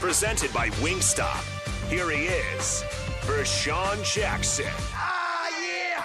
Presented 0.00 0.52
by 0.54 0.70
Wingstop. 0.80 1.42
Here 1.90 2.08
he 2.08 2.26
is, 2.26 2.84
Vershawn 3.22 4.02
Jackson. 4.04 4.64
Ah, 4.94 5.48
yeah! 5.60 6.04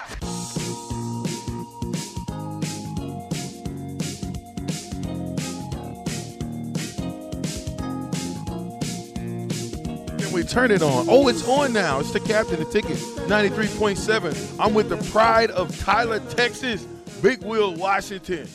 Can 10.17 10.31
we 10.33 10.41
turn 10.41 10.71
it 10.71 10.81
on? 10.81 11.05
Oh, 11.07 11.27
it's 11.27 11.47
on 11.47 11.71
now. 11.71 11.99
It's 11.99 12.11
the 12.11 12.19
captain, 12.19 12.59
the 12.59 12.65
ticket, 12.65 12.97
93.7. 13.27 14.59
I'm 14.59 14.73
with 14.73 14.89
the 14.89 14.97
pride 15.11 15.51
of 15.51 15.77
Tyler, 15.79 16.19
Texas, 16.31 16.83
Big 17.21 17.43
Will, 17.43 17.75
Washington, 17.75 18.47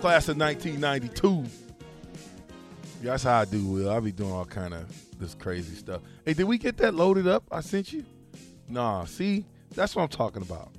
class 0.00 0.28
of 0.28 0.38
1992. 0.38 1.67
Yeah, 3.00 3.12
that's 3.12 3.22
how 3.22 3.40
I 3.40 3.44
do, 3.44 3.64
Will. 3.64 3.90
I 3.90 4.00
be 4.00 4.12
doing 4.12 4.32
all 4.32 4.44
kind 4.44 4.74
of 4.74 4.86
this 5.20 5.34
crazy 5.34 5.74
stuff. 5.76 6.02
Hey, 6.24 6.34
did 6.34 6.44
we 6.44 6.58
get 6.58 6.76
that 6.78 6.94
loaded 6.94 7.26
up? 7.28 7.44
I 7.50 7.60
sent 7.60 7.92
you? 7.92 8.04
Nah, 8.68 9.04
see? 9.04 9.44
That's 9.74 9.94
what 9.94 10.02
I'm 10.02 10.08
talking 10.08 10.42
about. 10.42 10.70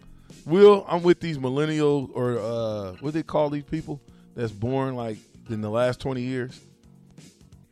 Will, 0.46 0.86
I'm 0.88 1.02
with 1.04 1.20
these 1.22 1.38
millennials, 1.38 2.10
or 2.14 2.38
uh, 2.40 2.94
what 3.00 3.14
they 3.14 3.24
call 3.24 3.50
these 3.50 3.64
people 3.64 4.02
that's 4.36 4.52
born 4.52 4.96
like 4.96 5.18
in 5.50 5.62
the 5.62 5.70
last 5.70 6.00
20 6.02 6.22
years? 6.22 6.60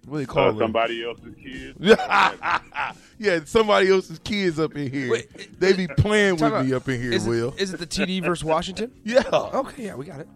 What 0.06 0.20
do 0.20 0.26
they 0.26 0.26
call 0.26 0.48
Uh, 0.48 0.52
them? 0.52 0.60
somebody 0.60 1.04
else's 1.04 1.36
kids. 1.36 1.78
yeah, 3.20 3.40
somebody 3.46 3.90
else's 3.90 4.20
kids 4.20 4.60
up 4.60 4.76
in 4.78 4.90
here. 4.90 5.12
Wait, 5.12 5.60
they 5.60 5.74
be 5.74 5.88
playing 5.88 6.34
with 6.36 6.40
Time 6.52 6.68
me 6.68 6.74
up 6.74 6.88
in 6.88 7.02
here, 7.02 7.12
is 7.12 7.26
Will. 7.28 7.50
It, 7.58 7.62
is 7.62 7.74
it 7.74 7.80
the 7.80 7.88
TD 7.88 8.24
versus 8.24 8.44
Washington? 8.46 8.92
yeah. 9.04 9.24
Okay, 9.32 9.86
yeah, 9.88 9.96
we 9.96 10.06
got 10.06 10.22
it. 10.22 10.28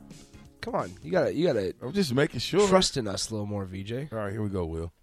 Come 0.61 0.75
on, 0.75 0.91
you 1.03 1.11
got 1.11 1.25
to 1.25 1.33
You 1.33 1.47
got 1.47 1.53
to 1.53 1.73
I'm 1.81 1.91
just 1.91 2.13
making 2.13 2.39
sure. 2.39 2.67
trust 2.67 2.95
in 2.97 3.07
us 3.07 3.29
a 3.29 3.33
little 3.33 3.47
more, 3.47 3.65
VJ. 3.65 4.09
All 4.11 4.19
right, 4.19 4.31
here 4.31 4.43
we 4.43 4.49
go, 4.49 4.65
Will. 4.65 4.93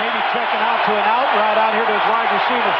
Maybe 0.00 0.20
checking 0.32 0.62
out 0.64 0.80
to 0.88 0.92
an 0.96 1.04
out 1.06 1.28
right 1.36 1.58
out 1.60 1.72
here 1.76 1.84
to 1.84 1.92
his 1.94 2.06
wide 2.08 2.30
receiver. 2.32 2.74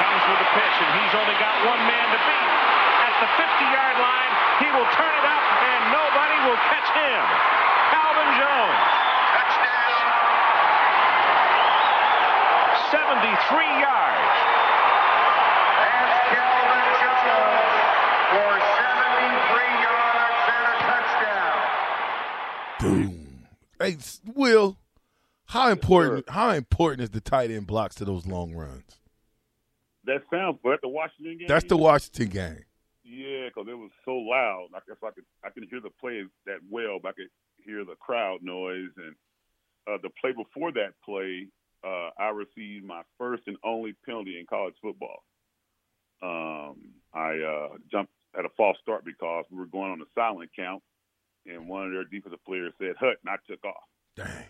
Comes 0.00 0.22
with 0.24 0.40
the 0.40 0.50
pitch, 0.56 0.76
and 0.80 0.90
he's 1.04 1.14
only 1.20 1.36
got 1.36 1.52
one 1.68 1.82
man 1.84 2.06
to 2.16 2.20
beat. 2.24 2.50
At 3.04 3.14
the 3.20 3.28
50-yard 3.36 3.96
line, 4.00 4.32
he 4.64 4.68
will 4.72 4.88
turn 4.96 5.12
it 5.12 5.26
up, 5.28 5.44
and 5.68 5.80
nobody 5.92 6.36
will 6.48 6.60
catch 6.72 6.88
him. 6.96 7.22
Calvin 7.92 8.30
Jones. 8.40 9.07
Yards. 13.80 14.38
That's 15.78 16.16
Calvin 16.32 16.88
Jones 16.98 17.72
for 18.32 18.50
73 18.80 19.84
yards 19.84 20.44
and 20.48 20.64
a 20.64 20.76
touchdown. 20.88 21.58
Boom. 22.80 23.46
Hey, 23.78 23.96
Will, 24.34 24.76
how 25.46 25.70
important? 25.70 26.28
How 26.30 26.50
important 26.50 27.02
is 27.02 27.10
the 27.10 27.20
tight 27.20 27.50
end 27.50 27.66
blocks 27.66 27.94
to 27.96 28.04
those 28.04 28.26
long 28.26 28.54
runs? 28.54 28.98
That 30.04 30.22
sounds, 30.30 30.58
but 30.62 30.80
the 30.80 30.88
Washington 30.88 31.38
game. 31.38 31.48
That's 31.48 31.66
the 31.66 31.76
Washington 31.76 32.28
game. 32.28 32.64
Yeah, 33.04 33.48
because 33.48 33.68
it 33.68 33.76
was 33.76 33.90
so 34.04 34.12
loud. 34.12 34.68
I 34.74 34.80
guess 34.86 34.96
I 35.02 35.10
could 35.10 35.24
I 35.44 35.50
couldn't 35.50 35.68
hear 35.68 35.80
the 35.80 35.90
play 36.00 36.22
that 36.46 36.58
well, 36.70 36.98
but 37.02 37.08
I 37.08 37.12
could 37.12 37.30
hear 37.64 37.84
the 37.84 37.96
crowd 37.96 38.40
noise. 38.42 38.90
And 38.96 39.14
uh, 39.86 39.98
the 40.02 40.10
play 40.20 40.32
before 40.32 40.72
that 40.72 40.92
play, 41.04 41.48
uh, 41.84 42.10
I 42.18 42.28
received 42.30 42.84
my 42.84 43.02
first 43.18 43.44
and 43.46 43.56
only 43.64 43.94
penalty 44.04 44.38
in 44.38 44.46
college 44.46 44.74
football. 44.82 45.24
Um, 46.22 46.76
I 47.14 47.38
uh, 47.38 47.76
jumped 47.90 48.12
at 48.38 48.44
a 48.44 48.48
false 48.56 48.76
start 48.82 49.04
because 49.04 49.44
we 49.50 49.58
were 49.58 49.66
going 49.66 49.92
on 49.92 50.00
a 50.00 50.04
silent 50.14 50.50
count, 50.56 50.82
and 51.46 51.68
one 51.68 51.86
of 51.86 51.92
their 51.92 52.04
defensive 52.04 52.44
players 52.44 52.72
said 52.78 52.96
"hut," 52.98 53.18
and 53.24 53.30
I 53.30 53.36
took 53.48 53.64
off. 53.64 53.84
Dang. 54.16 54.44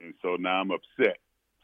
And 0.00 0.14
so 0.22 0.36
now 0.36 0.60
I'm 0.60 0.70
upset. 0.70 1.18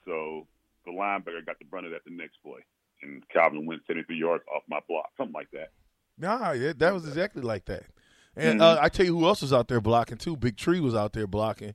So 0.06 0.46
the 0.86 0.92
linebacker 0.92 1.44
got 1.44 1.58
the 1.58 1.66
brunt 1.66 1.86
of 1.86 1.92
that 1.92 2.04
the 2.04 2.10
next 2.12 2.38
play, 2.42 2.64
and 3.02 3.22
Calvin 3.28 3.66
went 3.66 3.82
73 3.86 4.16
yards 4.16 4.44
off 4.54 4.62
my 4.68 4.80
block, 4.88 5.10
something 5.16 5.34
like 5.34 5.50
that. 5.52 5.70
Nah, 6.18 6.52
yeah, 6.52 6.72
that 6.76 6.92
was 6.92 7.06
exactly 7.06 7.42
like 7.42 7.66
that. 7.66 7.84
And 8.34 8.60
Mhm. 8.60 8.62
uh, 8.62 8.78
I 8.80 8.88
tell 8.88 9.04
you 9.04 9.18
who 9.18 9.26
else 9.26 9.42
was 9.42 9.52
out 9.52 9.68
there 9.68 9.80
blocking 9.80 10.16
too. 10.18 10.36
Big 10.36 10.56
Tree 10.56 10.80
was 10.80 10.94
out 10.94 11.12
there 11.12 11.26
blocking. 11.26 11.74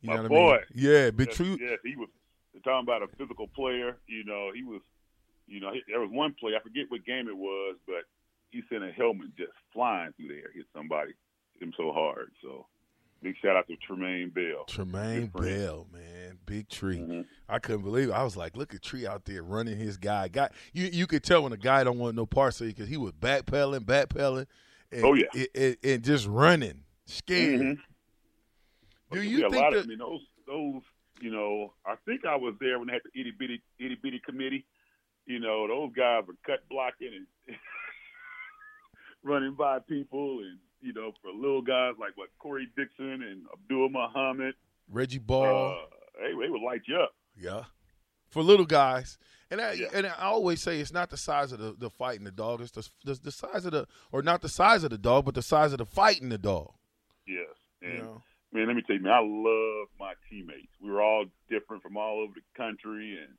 You 0.00 0.08
My 0.08 0.16
know 0.16 0.22
what 0.22 0.28
boy. 0.30 0.54
I 0.54 0.56
mean? 0.56 0.64
Yeah, 0.74 1.10
Big 1.10 1.28
yes, 1.28 1.36
Tree. 1.36 1.58
Yes, 1.60 1.78
he 1.84 1.94
was. 1.96 2.08
Talking 2.64 2.86
about 2.86 3.02
a 3.02 3.08
physical 3.16 3.48
player. 3.48 3.96
You 4.06 4.24
know, 4.24 4.50
he 4.54 4.62
was. 4.64 4.80
You 5.48 5.60
know, 5.60 5.72
he, 5.72 5.82
there 5.88 6.00
was 6.00 6.10
one 6.10 6.34
play 6.38 6.52
I 6.58 6.62
forget 6.62 6.84
what 6.88 7.04
game 7.04 7.28
it 7.28 7.36
was, 7.36 7.76
but 7.86 8.04
he 8.50 8.62
sent 8.70 8.84
a 8.84 8.92
helmet 8.92 9.34
just 9.36 9.50
flying 9.72 10.12
through 10.16 10.28
there, 10.28 10.50
hit 10.54 10.66
somebody, 10.74 11.12
hit 11.58 11.66
him 11.66 11.74
so 11.76 11.92
hard. 11.92 12.30
So, 12.40 12.66
big 13.22 13.34
shout 13.42 13.56
out 13.56 13.66
to 13.66 13.74
Tremaine 13.76 14.30
Bell. 14.30 14.64
Tremaine 14.68 15.26
Bell, 15.26 15.88
man, 15.92 16.38
big 16.46 16.68
tree. 16.68 16.98
Mhm. 17.00 17.26
I 17.48 17.58
couldn't 17.58 17.82
believe 17.82 18.10
it. 18.10 18.12
I 18.12 18.22
was 18.22 18.36
like, 18.36 18.56
look 18.56 18.72
at 18.72 18.82
Tree 18.82 19.04
out 19.06 19.24
there 19.24 19.42
running 19.42 19.76
his 19.76 19.96
guy. 19.96 20.28
Guy, 20.28 20.48
you 20.72 20.84
you 20.92 21.06
could 21.08 21.24
tell 21.24 21.42
when 21.42 21.52
a 21.52 21.56
guy 21.58 21.82
don't 21.82 21.98
want 21.98 22.14
no 22.14 22.24
parts 22.24 22.60
of 22.60 22.68
it 22.68 22.76
because 22.76 22.88
he 22.88 22.96
was 22.96 23.12
backpedaling, 23.12 23.80
backpedaling. 23.80 24.46
And, 24.92 25.04
Oh, 25.04 25.14
yeah. 25.14 25.24
and, 25.34 25.48
and- 25.56 25.76
and 25.82 26.04
just 26.04 26.26
running, 26.28 26.84
scared. 27.06 27.60
Mhm. 27.60 27.78
Do 29.10 29.20
Yeah, 29.22 29.38
you 29.38 29.46
a 29.46 29.50
think 29.50 29.62
lot 29.62 29.72
that? 29.72 29.78
of, 29.80 29.84
I 29.84 29.88
mean, 29.88 29.98
those 29.98 30.20
those 30.46 30.82
you 31.22 31.30
know, 31.30 31.72
I 31.86 31.94
think 32.04 32.26
I 32.26 32.34
was 32.36 32.54
there 32.60 32.78
when 32.78 32.88
they 32.88 32.94
had 32.94 33.02
the 33.04 33.20
itty 33.20 33.30
bitty 33.38 33.62
itty 33.78 33.96
bitty 34.02 34.20
committee. 34.26 34.66
You 35.26 35.38
know, 35.38 35.68
those 35.68 35.92
guys 35.96 36.24
were 36.26 36.34
cut 36.44 36.68
blocking 36.68 37.12
and 37.46 37.56
running 39.22 39.54
by 39.54 39.78
people, 39.80 40.40
and 40.40 40.58
you 40.80 40.92
know, 40.92 41.12
for 41.22 41.30
little 41.32 41.62
guys 41.62 41.94
like 41.98 42.16
what 42.16 42.28
Corey 42.38 42.68
Dixon 42.76 43.22
and 43.22 43.42
Abdul 43.52 43.90
Muhammad, 43.90 44.54
Reggie 44.90 45.18
Ball, 45.18 45.70
uh, 45.72 45.76
they 46.20 46.30
they 46.44 46.50
would 46.50 46.60
light 46.62 46.82
you 46.86 46.96
up. 46.96 47.14
yeah, 47.40 47.64
for 48.30 48.42
little 48.42 48.66
guys. 48.66 49.18
And 49.50 49.60
I, 49.60 49.72
Yeah. 49.74 49.88
and 49.92 50.06
I 50.06 50.14
always 50.22 50.62
say 50.62 50.80
it's 50.80 50.92
not 50.94 51.10
the 51.10 51.18
size 51.18 51.52
of 51.52 51.58
the, 51.58 51.74
the 51.78 51.90
fighting 51.90 52.24
the 52.24 52.30
dog. 52.30 52.62
It's 52.62 52.70
the, 52.70 52.88
the 53.04 53.14
the 53.22 53.30
size 53.30 53.64
of 53.66 53.72
the 53.72 53.86
or 54.10 54.22
not 54.22 54.40
the 54.42 54.48
size 54.48 54.82
of 54.82 54.90
the 54.90 54.98
dog, 54.98 55.24
but 55.26 55.34
the 55.34 55.42
size 55.42 55.72
of 55.72 55.78
the 55.78 55.84
fighting 55.86 56.30
the 56.30 56.38
dog. 56.38 56.72
Yes, 57.26 57.46
and 57.82 57.92
You 57.92 58.02
know? 58.02 58.22
Man, 58.52 58.66
let 58.66 58.76
me 58.76 58.82
tell 58.82 58.96
you, 58.96 59.02
man, 59.02 59.12
I 59.12 59.24
love 59.24 59.88
my 59.98 60.12
teammates. 60.28 60.72
We 60.80 60.90
were 60.90 61.02
all 61.02 61.24
different 61.48 61.82
from 61.82 61.96
all 61.96 62.20
over 62.20 62.34
the 62.34 62.44
country, 62.56 63.18
and 63.18 63.32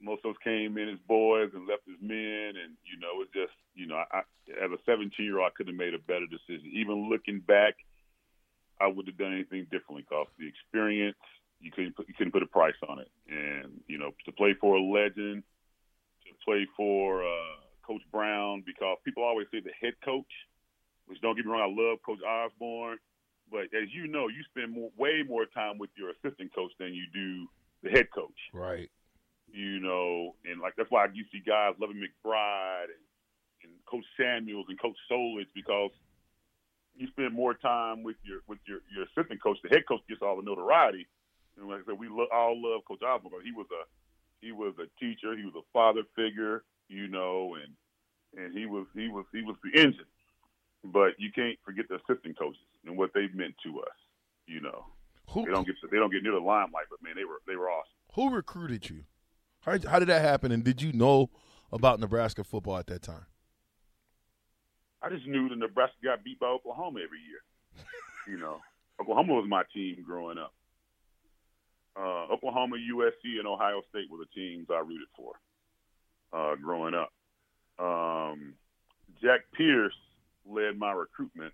most 0.00 0.24
of 0.24 0.32
us 0.32 0.36
came 0.42 0.78
in 0.78 0.88
as 0.88 0.98
boys 1.06 1.50
and 1.54 1.68
left 1.68 1.82
as 1.88 2.00
men, 2.00 2.56
and 2.56 2.74
you 2.84 2.98
know, 2.98 3.20
it's 3.22 3.32
just 3.32 3.52
you 3.74 3.86
know, 3.86 4.02
I, 4.10 4.22
as 4.62 4.70
a 4.72 4.78
17 4.86 5.12
year 5.24 5.38
old, 5.38 5.50
I 5.52 5.56
could 5.56 5.68
have 5.68 5.76
made 5.76 5.94
a 5.94 5.98
better 5.98 6.26
decision. 6.26 6.72
Even 6.72 7.08
looking 7.10 7.40
back, 7.40 7.74
I 8.80 8.86
would 8.86 9.06
have 9.06 9.18
done 9.18 9.34
anything 9.34 9.66
differently 9.70 10.04
because 10.08 10.26
the 10.38 10.48
experience 10.48 11.18
you 11.60 11.70
couldn't 11.70 11.96
put, 11.96 12.08
you 12.08 12.14
couldn't 12.14 12.32
put 12.32 12.42
a 12.42 12.46
price 12.46 12.78
on 12.88 12.98
it, 13.00 13.10
and 13.28 13.80
you 13.86 13.98
know, 13.98 14.12
to 14.24 14.32
play 14.32 14.54
for 14.60 14.76
a 14.76 14.82
legend, 14.82 15.42
to 16.24 16.32
play 16.44 16.66
for 16.76 17.22
uh, 17.22 17.58
Coach 17.86 18.02
Brown, 18.12 18.62
because 18.64 18.96
people 19.04 19.22
always 19.22 19.46
say 19.52 19.60
the 19.60 19.74
head 19.80 19.94
coach, 20.04 20.30
which 21.06 21.20
don't 21.20 21.36
get 21.36 21.44
me 21.44 21.52
wrong, 21.52 21.62
I 21.62 21.82
love 21.82 21.98
Coach 22.04 22.22
Osborne, 22.22 22.98
but 23.50 23.64
as 23.74 23.88
you 23.92 24.06
know, 24.06 24.28
you 24.28 24.42
spend 24.50 24.72
more, 24.72 24.90
way 24.96 25.22
more 25.26 25.46
time 25.46 25.78
with 25.78 25.90
your 25.96 26.10
assistant 26.10 26.54
coach 26.54 26.72
than 26.78 26.94
you 26.94 27.04
do 27.12 27.46
the 27.82 27.90
head 27.90 28.08
coach 28.14 28.38
Right. 28.52 28.90
you 29.52 29.80
know, 29.80 30.34
and 30.44 30.60
like 30.60 30.74
that's 30.76 30.90
why 30.90 31.06
you 31.12 31.24
see 31.32 31.40
guys 31.46 31.74
loving 31.80 31.96
McBride 32.02 32.84
and, 32.84 33.04
and 33.64 33.72
Coach 33.86 34.04
Samuels 34.18 34.66
and 34.68 34.80
Coach 34.80 34.96
Solich 35.10 35.46
because 35.54 35.90
you 36.96 37.06
spend 37.08 37.32
more 37.32 37.54
time 37.54 38.02
with 38.02 38.16
your 38.24 38.40
with 38.48 38.58
your, 38.66 38.80
your 38.94 39.04
assistant 39.04 39.42
coach. 39.42 39.58
The 39.62 39.68
head 39.68 39.86
coach 39.86 40.00
gets 40.08 40.20
all 40.22 40.36
the 40.36 40.42
notoriety, 40.42 41.06
and 41.56 41.68
like 41.68 41.82
I 41.82 41.92
said, 41.92 41.98
we 41.98 42.08
lo- 42.08 42.26
all 42.32 42.60
love 42.60 42.82
Coach 42.86 43.02
Osborne. 43.02 43.44
He 43.44 43.52
was 43.52 43.66
a 43.70 43.84
he 44.44 44.52
was 44.52 44.74
a 44.78 44.86
teacher. 44.98 45.36
He 45.36 45.44
was 45.44 45.54
a 45.56 45.66
father 45.72 46.02
figure, 46.16 46.64
you 46.88 47.06
know, 47.08 47.54
and 47.54 48.42
and 48.42 48.56
he 48.56 48.66
was 48.66 48.86
he 48.94 49.08
was 49.08 49.24
he 49.32 49.42
was 49.42 49.56
the 49.62 49.80
engine. 49.80 50.10
But 50.84 51.18
you 51.18 51.30
can't 51.32 51.58
forget 51.64 51.86
the 51.88 51.96
assistant 51.96 52.38
coaches 52.38 52.60
and 52.88 52.96
what 52.98 53.10
they've 53.14 53.34
meant 53.34 53.54
to 53.64 53.80
us. 53.80 53.94
You 54.46 54.60
know, 54.62 54.86
Who 55.30 55.44
they 55.44 55.52
don't 55.52 55.66
get 55.66 55.76
they 55.90 55.98
don't 55.98 56.10
get 56.10 56.22
near 56.22 56.32
the 56.32 56.38
limelight, 56.38 56.86
but 56.90 57.02
man, 57.02 57.12
they 57.16 57.24
were 57.24 57.40
they 57.46 57.56
were 57.56 57.68
awesome. 57.70 57.92
who 58.14 58.30
recruited 58.34 58.88
you? 58.88 59.04
How, 59.60 59.76
how 59.88 59.98
did 59.98 60.08
that 60.08 60.22
happen? 60.22 60.52
And 60.52 60.64
did 60.64 60.80
you 60.80 60.92
know 60.92 61.30
about 61.70 62.00
Nebraska 62.00 62.44
football 62.44 62.78
at 62.78 62.86
that 62.86 63.02
time? 63.02 63.26
I 65.02 65.10
just 65.10 65.26
knew 65.26 65.48
that 65.48 65.58
Nebraska 65.58 65.96
got 66.02 66.24
beat 66.24 66.40
by 66.40 66.46
Oklahoma 66.46 67.00
every 67.04 67.18
year. 67.20 67.84
you 68.26 68.38
know, 68.38 68.58
Oklahoma 69.00 69.34
was 69.34 69.46
my 69.48 69.62
team 69.74 70.02
growing 70.06 70.38
up. 70.38 70.54
Uh, 71.96 72.32
Oklahoma, 72.32 72.76
USC, 72.76 73.38
and 73.38 73.46
Ohio 73.46 73.82
State 73.90 74.10
were 74.10 74.18
the 74.18 74.30
teams 74.34 74.68
I 74.70 74.78
rooted 74.78 75.08
for 75.16 75.32
uh, 76.32 76.54
growing 76.56 76.94
up. 76.94 77.12
Um, 77.78 78.54
Jack 79.20 79.40
Pierce 79.52 79.94
led 80.46 80.78
my 80.78 80.92
recruitment. 80.92 81.52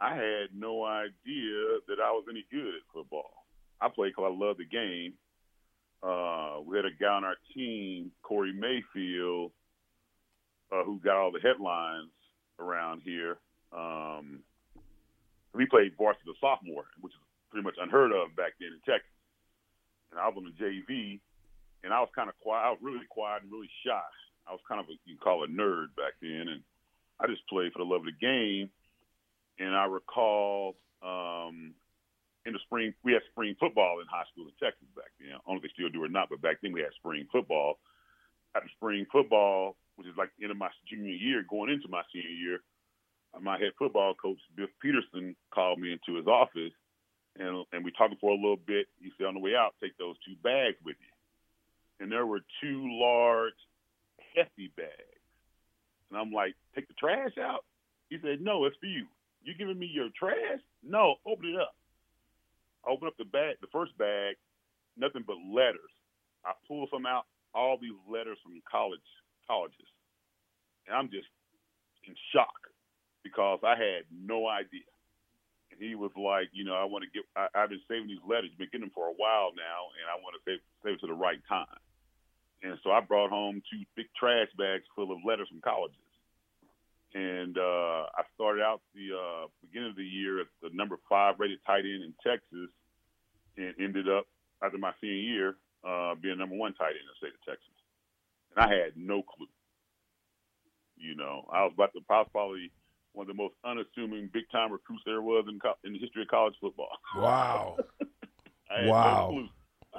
I 0.00 0.14
had 0.14 0.48
no 0.54 0.84
idea 0.84 1.84
that 1.88 2.00
I 2.00 2.10
was 2.10 2.24
any 2.30 2.44
good 2.50 2.74
at 2.74 2.88
football. 2.92 3.44
I 3.80 3.88
played 3.88 4.12
because 4.16 4.32
I 4.32 4.44
loved 4.44 4.60
the 4.60 4.64
game. 4.64 5.12
Uh, 6.02 6.60
we 6.64 6.76
had 6.76 6.86
a 6.86 6.96
guy 6.98 7.12
on 7.12 7.24
our 7.24 7.36
team, 7.54 8.10
Corey 8.22 8.52
Mayfield, 8.52 9.52
uh, 10.72 10.84
who 10.84 10.98
got 11.00 11.16
all 11.16 11.30
the 11.30 11.40
headlines 11.40 12.10
around 12.58 13.02
here. 13.04 13.36
Um, 13.76 14.40
we 15.52 15.66
played 15.66 15.92
varsity 15.98 16.32
sophomore, 16.40 16.86
which 17.00 17.12
is 17.12 17.20
pretty 17.50 17.64
much 17.64 17.76
unheard 17.80 18.12
of 18.12 18.34
back 18.36 18.54
then 18.58 18.72
in 18.72 18.80
Texas. 18.86 19.10
And 20.10 20.18
I 20.18 20.28
was 20.28 20.36
on 20.38 20.48
the 20.48 20.56
JV, 20.56 21.20
and 21.84 21.92
I 21.92 22.00
was 22.00 22.08
kind 22.14 22.28
of 22.28 22.38
quiet. 22.40 22.64
I 22.64 22.70
was 22.70 22.80
really 22.80 23.06
quiet 23.10 23.42
and 23.42 23.52
really 23.52 23.70
shy. 23.84 24.10
I 24.48 24.52
was 24.52 24.60
kind 24.66 24.80
of 24.80 24.86
a, 24.88 24.96
you 25.04 25.16
can 25.16 25.22
call 25.22 25.44
a 25.44 25.48
nerd 25.48 25.92
back 25.94 26.16
then, 26.22 26.48
and 26.48 26.62
I 27.20 27.26
just 27.26 27.46
played 27.48 27.72
for 27.72 27.78
the 27.78 27.84
love 27.84 28.02
of 28.02 28.08
the 28.08 28.16
game. 28.16 28.70
And 29.60 29.76
I 29.76 29.84
recall 29.84 30.74
um, 31.04 31.74
in 32.46 32.52
the 32.54 32.58
spring, 32.64 32.94
we 33.04 33.12
had 33.12 33.22
spring 33.30 33.54
football 33.60 34.00
in 34.00 34.08
high 34.08 34.24
school 34.32 34.48
in 34.48 34.56
Texas 34.56 34.88
back 34.96 35.12
then. 35.20 35.36
I 35.36 35.38
don't 35.44 35.54
know 35.54 35.56
if 35.56 35.62
they 35.62 35.76
still 35.76 35.92
do 35.92 36.02
or 36.02 36.08
not, 36.08 36.30
but 36.30 36.40
back 36.40 36.56
then 36.62 36.72
we 36.72 36.80
had 36.80 36.96
spring 36.96 37.28
football. 37.30 37.78
After 38.56 38.70
spring 38.74 39.06
football, 39.12 39.76
which 39.94 40.08
is 40.08 40.16
like 40.16 40.30
the 40.38 40.44
end 40.44 40.50
of 40.50 40.56
my 40.56 40.70
junior 40.88 41.12
year, 41.12 41.44
going 41.48 41.70
into 41.70 41.86
my 41.88 42.02
senior 42.12 42.30
year, 42.30 42.58
my 43.38 43.58
head 43.58 43.72
football 43.78 44.14
coach, 44.14 44.38
Biff 44.56 44.70
Peterson, 44.82 45.36
called 45.54 45.78
me 45.78 45.92
into 45.92 46.16
his 46.16 46.26
office, 46.26 46.72
and 47.38 47.64
and 47.72 47.84
we 47.84 47.92
talked 47.92 48.18
for 48.20 48.32
a 48.32 48.34
little 48.34 48.56
bit. 48.56 48.88
He 48.98 49.12
said, 49.16 49.26
on 49.26 49.34
the 49.34 49.40
way 49.40 49.54
out, 49.54 49.74
take 49.80 49.96
those 49.98 50.16
two 50.26 50.34
bags 50.42 50.76
with 50.84 50.96
you. 50.98 51.12
And 52.00 52.10
there 52.10 52.26
were 52.26 52.40
two 52.60 52.88
large, 52.90 53.54
hefty 54.34 54.72
bags. 54.76 55.20
And 56.10 56.18
I'm 56.18 56.32
like, 56.32 56.56
take 56.74 56.88
the 56.88 56.94
trash 56.94 57.38
out? 57.38 57.64
He 58.08 58.18
said, 58.20 58.40
no, 58.40 58.64
it's 58.64 58.76
for 58.80 58.86
you. 58.86 59.06
You 59.42 59.54
giving 59.54 59.78
me 59.78 59.86
your 59.86 60.08
trash? 60.18 60.60
No, 60.82 61.16
open 61.26 61.50
it 61.50 61.56
up. 61.56 61.74
I 62.86 62.90
open 62.90 63.08
up 63.08 63.16
the 63.18 63.24
bag, 63.24 63.56
the 63.60 63.72
first 63.72 63.96
bag, 63.98 64.36
nothing 64.96 65.24
but 65.26 65.36
letters. 65.40 65.92
I 66.44 66.52
pull 66.66 66.86
some 66.90 67.06
out, 67.06 67.24
all 67.54 67.76
these 67.80 67.96
letters 68.08 68.38
from 68.42 68.60
college 68.70 69.04
colleges, 69.46 69.88
and 70.86 70.96
I'm 70.96 71.10
just 71.10 71.28
in 72.04 72.14
shock 72.32 72.70
because 73.22 73.60
I 73.64 73.76
had 73.76 74.08
no 74.08 74.48
idea. 74.48 74.88
And 75.70 75.80
he 75.80 75.94
was 75.94 76.10
like, 76.16 76.48
you 76.52 76.64
know, 76.64 76.74
I 76.74 76.84
want 76.84 77.04
to 77.04 77.10
get. 77.10 77.24
I, 77.36 77.48
I've 77.54 77.70
been 77.70 77.84
saving 77.88 78.08
these 78.08 78.24
letters, 78.26 78.50
been 78.56 78.68
getting 78.72 78.88
them 78.88 78.94
for 78.94 79.08
a 79.08 79.16
while 79.16 79.52
now, 79.54 79.92
and 80.00 80.08
I 80.08 80.16
want 80.22 80.34
to 80.36 80.42
save 80.48 80.60
save 80.82 80.94
it 80.96 81.00
to 81.04 81.06
the 81.06 81.14
right 81.14 81.40
time. 81.48 81.80
And 82.62 82.76
so 82.84 82.90
I 82.90 83.00
brought 83.00 83.30
home 83.30 83.62
two 83.70 83.84
big 83.96 84.06
trash 84.18 84.48
bags 84.56 84.84
full 84.94 85.12
of 85.12 85.24
letters 85.24 85.48
from 85.48 85.60
colleges. 85.60 86.09
And 87.14 87.58
uh, 87.58 88.06
I 88.14 88.22
started 88.34 88.62
out 88.62 88.82
the 88.94 89.10
uh, 89.16 89.46
beginning 89.60 89.90
of 89.90 89.96
the 89.96 90.04
year 90.04 90.40
as 90.40 90.46
the 90.62 90.70
number 90.72 90.96
five 91.08 91.34
rated 91.38 91.58
tight 91.66 91.84
end 91.84 92.04
in 92.04 92.14
Texas, 92.24 92.70
and 93.56 93.74
ended 93.80 94.08
up 94.08 94.26
after 94.62 94.78
my 94.78 94.92
senior 95.00 95.16
year 95.16 95.56
uh, 95.86 96.14
being 96.14 96.38
number 96.38 96.56
one 96.56 96.74
tight 96.74 96.94
end 96.94 97.02
in 97.02 97.10
the 97.10 97.18
state 97.18 97.34
of 97.34 97.42
Texas. 97.44 97.74
And 98.54 98.64
I 98.64 98.68
had 98.72 98.92
no 98.96 99.22
clue. 99.22 99.48
You 100.96 101.16
know, 101.16 101.48
I 101.52 101.64
was 101.64 101.72
about 101.74 101.92
to 101.94 102.00
I 102.10 102.18
was 102.18 102.28
probably 102.30 102.70
one 103.12 103.24
of 103.24 103.28
the 103.36 103.42
most 103.42 103.54
unassuming 103.64 104.30
big 104.32 104.44
time 104.52 104.70
recruits 104.70 105.02
there 105.04 105.22
was 105.22 105.46
in 105.48 105.58
co- 105.58 105.78
in 105.82 105.92
the 105.94 105.98
history 105.98 106.22
of 106.22 106.28
college 106.28 106.54
football. 106.60 106.90
Wow. 107.16 107.76
I 108.70 108.86
wow. 108.86 109.30
No 109.32 109.48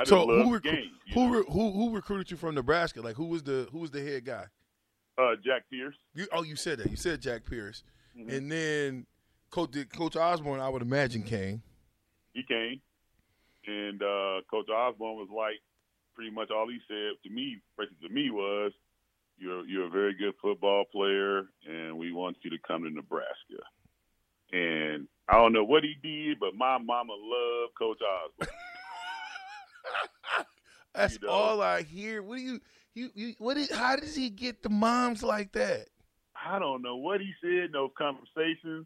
so 0.06 0.26
who, 0.26 0.60
recru- 0.60 0.88
who, 1.14 1.34
re- 1.36 1.44
who 1.50 1.72
who 1.72 1.94
recruited 1.94 2.32
you 2.32 2.38
from 2.38 2.56
Nebraska? 2.56 3.02
Like 3.02 3.16
who 3.16 3.26
was 3.26 3.44
the 3.44 3.68
who 3.72 3.80
was 3.80 3.92
the 3.92 4.02
head 4.02 4.26
guy? 4.26 4.46
Uh, 5.22 5.36
Jack 5.44 5.64
Pierce. 5.70 5.96
You, 6.16 6.28
oh, 6.32 6.44
you 6.44 6.56
said 6.56 6.80
that. 6.80 6.90
You 6.90 6.98
said 6.98 7.22
Jack 7.22 7.46
Pierce, 7.50 7.84
Mhm. 8.18 8.32
and 8.38 8.52
then 8.52 9.06
Coach 9.50 9.76
Coach 9.96 10.16
Osborne. 10.16 10.60
I 10.60 10.70
would 10.70 10.82
imagine 10.82 11.24
came. 11.24 11.62
he 12.34 12.44
came, 12.44 12.82
and 13.68 14.02
uh, 14.02 14.42
Coach 14.50 14.70
Osborne 14.70 15.16
was 15.18 15.30
like, 15.36 15.60
pretty 16.16 16.32
much 16.32 16.50
all 16.52 16.68
he 16.70 16.80
said 16.88 17.12
to 17.24 17.30
me, 17.30 17.58
basically 17.78 18.08
to 18.08 18.14
me, 18.14 18.30
was, 18.32 18.72
"You're 19.38 19.66
you're 19.66 19.86
a 19.88 19.90
very 19.90 20.14
good 20.14 20.34
football 20.42 20.86
player, 20.92 21.48
and 21.68 21.98
we 21.98 22.12
want 22.12 22.38
you 22.44 22.50
to 22.52 22.58
come 22.68 22.84
to 22.84 22.90
Nebraska." 22.90 23.62
And 24.54 25.08
I 25.30 25.34
don't 25.36 25.54
know 25.54 25.64
what 25.64 25.84
he 25.84 25.96
did, 26.04 26.38
but 26.40 26.54
my 26.56 26.78
mama 26.78 27.14
loved 27.14 27.74
Coach 27.78 28.00
Osborne. 28.02 28.50
That's 30.94 31.14
You 31.14 31.20
know. 31.28 31.30
all 31.34 31.62
I 31.62 31.84
hear. 31.84 32.22
What 32.22 32.36
do 32.38 32.42
you 32.42 32.60
you, 32.94 33.10
you 33.14 33.34
what 33.38 33.58
is 33.58 33.72
how 33.72 33.96
does 33.96 34.16
he 34.16 34.30
get 34.30 34.64
the 34.64 34.70
moms 34.70 35.24
like 35.24 35.54
that? 35.54 35.88
I 36.36 36.60
don't 36.60 36.82
know 36.82 36.96
what 36.96 37.22
he 37.22 37.34
said 37.42 37.66
in 37.66 37.72
those 37.72 37.92
conversations, 37.98 38.86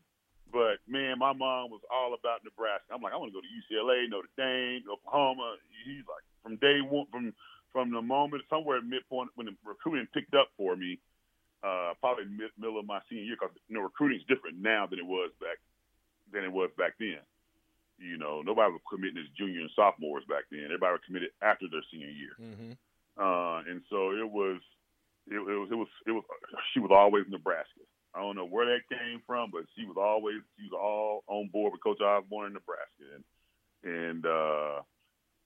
but 0.51 0.77
man, 0.88 1.17
my 1.19 1.33
mom 1.33 1.71
was 1.71 1.81
all 1.91 2.13
about 2.13 2.43
Nebraska. 2.43 2.93
I'm 2.93 3.01
like, 3.01 3.13
I 3.13 3.17
want 3.17 3.31
to 3.31 3.38
go 3.38 3.41
to 3.41 3.47
UCLA, 3.47 4.09
Notre 4.09 4.29
Dame, 4.38 4.83
Oklahoma. 4.91 5.55
He's 5.85 6.03
like, 6.07 6.24
from 6.43 6.57
day 6.57 6.81
one, 6.81 7.07
from 7.12 7.33
from 7.71 7.91
the 7.91 8.01
moment 8.01 8.43
somewhere 8.50 8.77
at 8.77 8.85
midpoint 8.85 9.29
when 9.35 9.47
the 9.47 9.55
recruiting 9.65 10.07
picked 10.13 10.33
up 10.33 10.47
for 10.55 10.75
me, 10.75 11.00
uh, 11.63 11.91
probably 12.00 12.25
mid, 12.25 12.51
middle 12.57 12.79
of 12.79 12.85
my 12.85 13.00
senior 13.09 13.24
year, 13.24 13.35
because 13.39 13.55
you 13.67 13.75
know 13.75 13.81
recruiting 13.81 14.19
is 14.19 14.25
different 14.27 14.59
now 14.59 14.85
than 14.88 15.00
it 15.00 15.05
was 15.05 15.31
back 15.39 15.57
than 16.31 16.43
it 16.43 16.51
was 16.51 16.69
back 16.77 16.93
then. 17.00 17.19
You 17.97 18.17
know, 18.17 18.41
nobody 18.43 18.71
was 18.71 18.81
committing 18.91 19.24
as 19.24 19.31
junior 19.38 19.62
and 19.62 19.71
sophomores 19.75 20.24
back 20.27 20.43
then. 20.51 20.65
Everybody 20.65 21.00
was 21.00 21.05
committed 21.07 21.31
after 21.41 21.67
their 21.71 21.83
senior 21.91 22.12
year. 22.12 22.35
Mm-hmm. 22.35 22.71
Uh, 23.19 23.63
and 23.69 23.81
so 23.89 24.12
it 24.12 24.29
was, 24.29 24.60
it, 25.27 25.36
it 25.36 25.57
was, 25.60 25.69
it 25.72 25.75
was, 25.75 25.88
it 26.07 26.12
was. 26.12 26.24
She 26.74 26.79
was 26.79 26.91
always 26.91 27.24
Nebraska. 27.29 27.81
I 28.13 28.22
don't 28.22 28.36
know 28.36 28.48
where 28.48 28.65
that 28.65 28.88
came 28.89 29.22
from, 29.27 29.51
but 29.51 29.63
she 29.75 29.86
was 29.86 29.98
always, 30.00 30.39
she 30.55 30.67
was 30.72 30.75
all 30.79 31.24
on 31.27 31.50
board 31.51 31.74
with 31.74 31.84
Coach 31.84 32.01
Osborne 32.01 32.48
in 32.48 32.53
Nebraska. 32.53 33.15
And 33.15 33.24
and, 33.86 34.25
uh, 34.25 34.81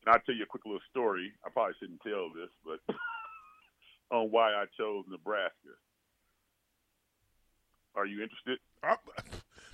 and 0.06 0.08
I'll 0.08 0.24
tell 0.26 0.34
you 0.34 0.44
a 0.44 0.48
quick 0.48 0.66
little 0.66 0.82
story. 0.90 1.34
I 1.46 1.50
probably 1.50 1.76
shouldn't 1.80 2.02
tell 2.02 2.32
this, 2.34 2.50
but 2.64 2.80
on 4.16 4.32
why 4.32 4.54
I 4.54 4.66
chose 4.78 5.06
Nebraska. 5.10 5.76
Are 7.96 8.06
you 8.06 8.24
interested? 8.24 8.60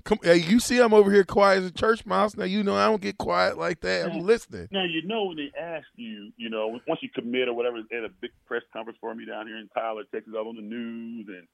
Come, 0.06 0.20
hey, 0.22 0.38
you 0.38 0.60
see, 0.60 0.80
I'm 0.80 0.94
over 0.94 1.12
here 1.12 1.24
quiet 1.24 1.64
as 1.64 1.66
a 1.66 1.74
church 1.74 2.06
mouse. 2.06 2.38
Now 2.38 2.46
you 2.46 2.62
know 2.64 2.76
I 2.76 2.86
don't 2.86 3.02
get 3.02 3.18
quiet 3.18 3.58
like 3.58 3.82
that. 3.82 4.06
I'm 4.06 4.20
listening. 4.20 4.68
Now 4.72 4.84
you 4.84 5.02
know 5.08 5.26
when 5.26 5.38
they 5.38 5.52
ask 5.60 5.88
you, 5.96 6.32
you 6.38 6.52
know, 6.52 6.80
once 6.88 7.02
you 7.02 7.10
commit 7.10 7.48
or 7.48 7.56
whatever, 7.56 7.78
they 7.90 7.96
had 7.96 8.06
a 8.06 8.14
big 8.22 8.30
press 8.46 8.62
conference 8.72 9.00
for 9.02 9.16
me 9.16 9.26
down 9.26 9.48
here 9.48 9.58
in 9.58 9.68
Tyler, 9.70 10.04
Texas, 10.14 10.34
all 10.38 10.48
on 10.48 10.58
the 10.58 10.62
news, 10.62 11.26
and 11.28 11.48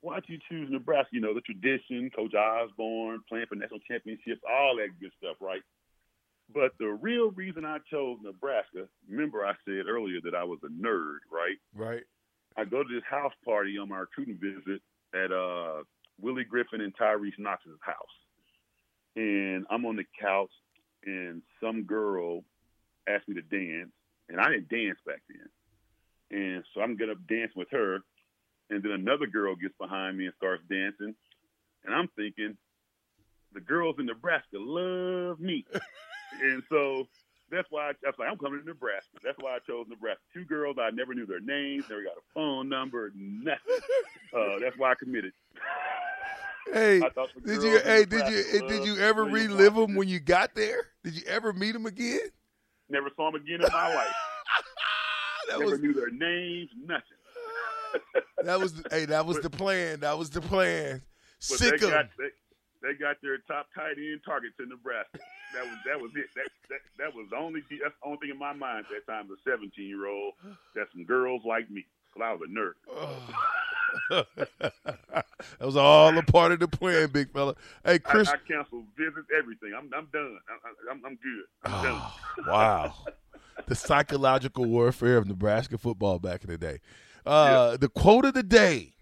why'd 0.00 0.24
you 0.26 0.38
choose 0.48 0.68
Nebraska? 0.68 1.10
You 1.12 1.20
know, 1.20 1.32
the 1.32 1.42
tradition, 1.42 2.10
Coach 2.10 2.34
Osborne 2.34 3.20
playing 3.28 3.46
for 3.48 3.54
national 3.54 3.78
championships, 3.88 4.42
all 4.50 4.76
that 4.78 4.88
good 5.00 5.12
stuff, 5.18 5.36
right? 5.40 5.62
But 6.52 6.72
the 6.80 6.88
real 6.88 7.30
reason 7.30 7.64
I 7.64 7.78
chose 7.88 8.18
Nebraska, 8.20 8.88
remember 9.08 9.46
I 9.46 9.52
said 9.64 9.86
earlier 9.86 10.18
that 10.24 10.34
I 10.34 10.42
was 10.42 10.58
a 10.64 10.68
nerd, 10.68 11.18
right? 11.30 11.56
Right. 11.72 12.02
I 12.56 12.64
go 12.64 12.82
to 12.82 12.88
this 12.92 13.04
house 13.08 13.32
party 13.44 13.78
on 13.78 13.88
my 13.88 13.98
recruiting 13.98 14.38
visit 14.42 14.82
at 15.14 15.30
uh, 15.30 15.84
Willie 16.22 16.44
Griffin 16.44 16.80
and 16.80 16.96
Tyrese 16.96 17.38
Knox's 17.38 17.78
house. 17.80 17.96
And 19.16 19.66
I'm 19.68 19.84
on 19.84 19.96
the 19.96 20.06
couch, 20.18 20.52
and 21.04 21.42
some 21.60 21.82
girl 21.82 22.44
asked 23.06 23.28
me 23.28 23.34
to 23.34 23.42
dance, 23.42 23.90
and 24.28 24.40
I 24.40 24.48
didn't 24.48 24.70
dance 24.70 24.98
back 25.04 25.20
then. 25.28 26.40
And 26.40 26.64
so 26.72 26.80
I'm 26.80 26.96
gonna 26.96 27.16
dance 27.28 27.52
with 27.54 27.68
her, 27.72 27.96
and 28.70 28.82
then 28.82 28.92
another 28.92 29.26
girl 29.26 29.54
gets 29.54 29.74
behind 29.78 30.16
me 30.16 30.26
and 30.26 30.34
starts 30.36 30.62
dancing, 30.70 31.14
and 31.84 31.94
I'm 31.94 32.08
thinking, 32.16 32.56
the 33.52 33.60
girls 33.60 33.96
in 33.98 34.06
Nebraska 34.06 34.56
love 34.56 35.40
me, 35.40 35.66
and 36.42 36.62
so 36.70 37.06
that's 37.50 37.66
why 37.70 37.88
I, 37.88 37.90
I 37.90 38.06
was 38.06 38.14
like, 38.18 38.30
I'm 38.30 38.38
coming 38.38 38.60
to 38.60 38.66
Nebraska. 38.66 39.18
That's 39.22 39.36
why 39.40 39.56
I 39.56 39.58
chose 39.58 39.84
Nebraska. 39.90 40.22
Two 40.32 40.46
girls 40.46 40.76
I 40.80 40.90
never 40.90 41.12
knew 41.12 41.26
their 41.26 41.40
names, 41.40 41.84
never 41.90 42.02
got 42.02 42.16
a 42.16 42.24
phone 42.32 42.68
number, 42.70 43.12
nothing. 43.14 43.60
Uh, 44.34 44.58
that's 44.58 44.78
why 44.78 44.90
I 44.90 44.94
committed. 44.94 45.34
Hey, 46.72 47.00
I 47.02 47.08
thought 47.10 47.28
the 47.34 47.40
did 47.40 47.62
you? 47.62 47.78
Hey, 47.80 48.04
did 48.04 48.28
you? 48.28 48.68
Did 48.68 48.84
you 48.84 48.98
ever 48.98 49.24
relive 49.24 49.74
them 49.74 49.94
when 49.94 50.08
you 50.08 50.20
got 50.20 50.54
there? 50.54 50.88
Did 51.02 51.14
you 51.14 51.22
ever 51.26 51.52
meet 51.52 51.72
them 51.72 51.86
again? 51.86 52.20
Never 52.88 53.08
saw 53.16 53.30
them 53.30 53.40
again 53.40 53.62
in 53.62 53.68
my 53.72 53.94
life. 53.94 54.08
That 55.48 55.58
never 55.58 55.72
was 55.72 55.80
knew 55.80 55.92
their 55.92 56.08
names, 56.10 56.70
nothing. 56.86 57.02
that 58.44 58.60
was. 58.60 58.74
the- 58.74 58.88
hey, 58.90 59.06
that 59.06 59.26
was 59.26 59.40
the 59.40 59.50
plan. 59.50 59.98
That 60.00 60.16
was 60.16 60.30
the 60.30 60.40
plan. 60.40 61.02
Sick 61.40 61.72
they 61.80 61.90
got 61.90 62.06
they, 62.16 62.28
they 62.80 62.94
got 62.94 63.16
their 63.22 63.38
top 63.48 63.66
tight 63.74 63.98
end 63.98 64.20
targets 64.24 64.54
in 64.60 64.68
Nebraska. 64.68 65.18
That 65.54 65.64
was 65.64 65.78
that 65.84 66.00
was 66.00 66.12
it. 66.14 66.26
That 66.36 66.46
that, 66.70 66.80
that 66.98 67.14
was 67.14 67.26
the 67.30 67.36
only 67.36 67.60
that's 67.82 67.92
the 68.00 68.06
only 68.06 68.18
thing 68.18 68.30
in 68.30 68.38
my 68.38 68.52
mind 68.52 68.86
at 68.88 69.04
that 69.06 69.12
time. 69.12 69.26
The 69.28 69.36
17 69.50 69.72
year 69.84 70.06
old 70.06 70.34
that 70.76 70.86
some 70.92 71.04
girls 71.04 71.42
like 71.44 71.68
me. 71.70 71.84
'Cause 72.14 72.22
I 72.24 72.32
was 72.32 72.42
a 72.46 72.50
nerd. 72.52 72.74
that 74.10 75.24
was 75.60 75.76
all 75.76 76.16
a 76.16 76.22
part 76.22 76.52
of 76.52 76.60
the 76.60 76.68
plan, 76.68 77.08
big 77.10 77.32
fella. 77.32 77.54
Hey, 77.84 77.98
Chris. 77.98 78.28
I, 78.28 78.32
I 78.34 78.36
canceled 78.46 78.84
visits, 78.96 79.26
everything. 79.36 79.72
I'm 79.76 79.90
I'm 79.96 80.08
done. 80.12 80.38
I, 80.48 80.90
I'm 80.90 81.00
good. 81.16 81.44
I'm 81.64 81.82
done. 81.82 82.02
wow. 82.46 82.94
The 83.66 83.74
psychological 83.74 84.64
warfare 84.64 85.16
of 85.16 85.26
Nebraska 85.26 85.78
football 85.78 86.18
back 86.18 86.42
in 86.44 86.50
the 86.50 86.58
day. 86.58 86.80
Uh, 87.24 87.76
The 87.76 87.88
quote 87.88 88.24
of 88.24 88.34
the 88.34 88.42
day 88.42 88.94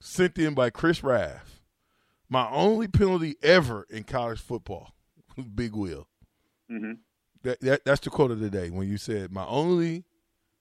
sent 0.00 0.38
in 0.38 0.54
by 0.54 0.70
Chris 0.70 1.02
Raff. 1.02 1.60
My 2.28 2.48
only 2.50 2.88
penalty 2.88 3.36
ever 3.42 3.86
in 3.88 4.04
college 4.04 4.40
football 4.40 4.92
Big 5.54 5.74
Will. 5.74 6.08
hmm 6.68 6.92
That, 7.42 7.60
that 7.60 7.84
that's 7.84 8.00
the 8.00 8.10
quote 8.10 8.30
of 8.30 8.40
the 8.40 8.50
day 8.50 8.70
when 8.70 8.88
you 8.88 8.96
said 8.96 9.32
my 9.32 9.46
only, 9.46 10.04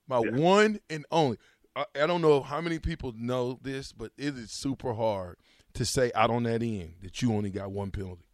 my 0.07 0.19
one 0.19 0.79
and 0.89 1.05
only. 1.11 1.37
I, 1.75 1.85
I 1.95 2.07
don't 2.07 2.21
know 2.21 2.41
how 2.41 2.61
many 2.61 2.79
people 2.79 3.13
know 3.17 3.59
this, 3.61 3.91
but 3.91 4.11
it 4.17 4.37
is 4.37 4.51
super 4.51 4.93
hard 4.93 5.37
to 5.73 5.85
say 5.85 6.11
out 6.15 6.29
on 6.29 6.43
that 6.43 6.61
end 6.61 6.95
that 7.01 7.21
you 7.21 7.33
only 7.33 7.49
got 7.49 7.71
one 7.71 7.91
penalty. 7.91 8.25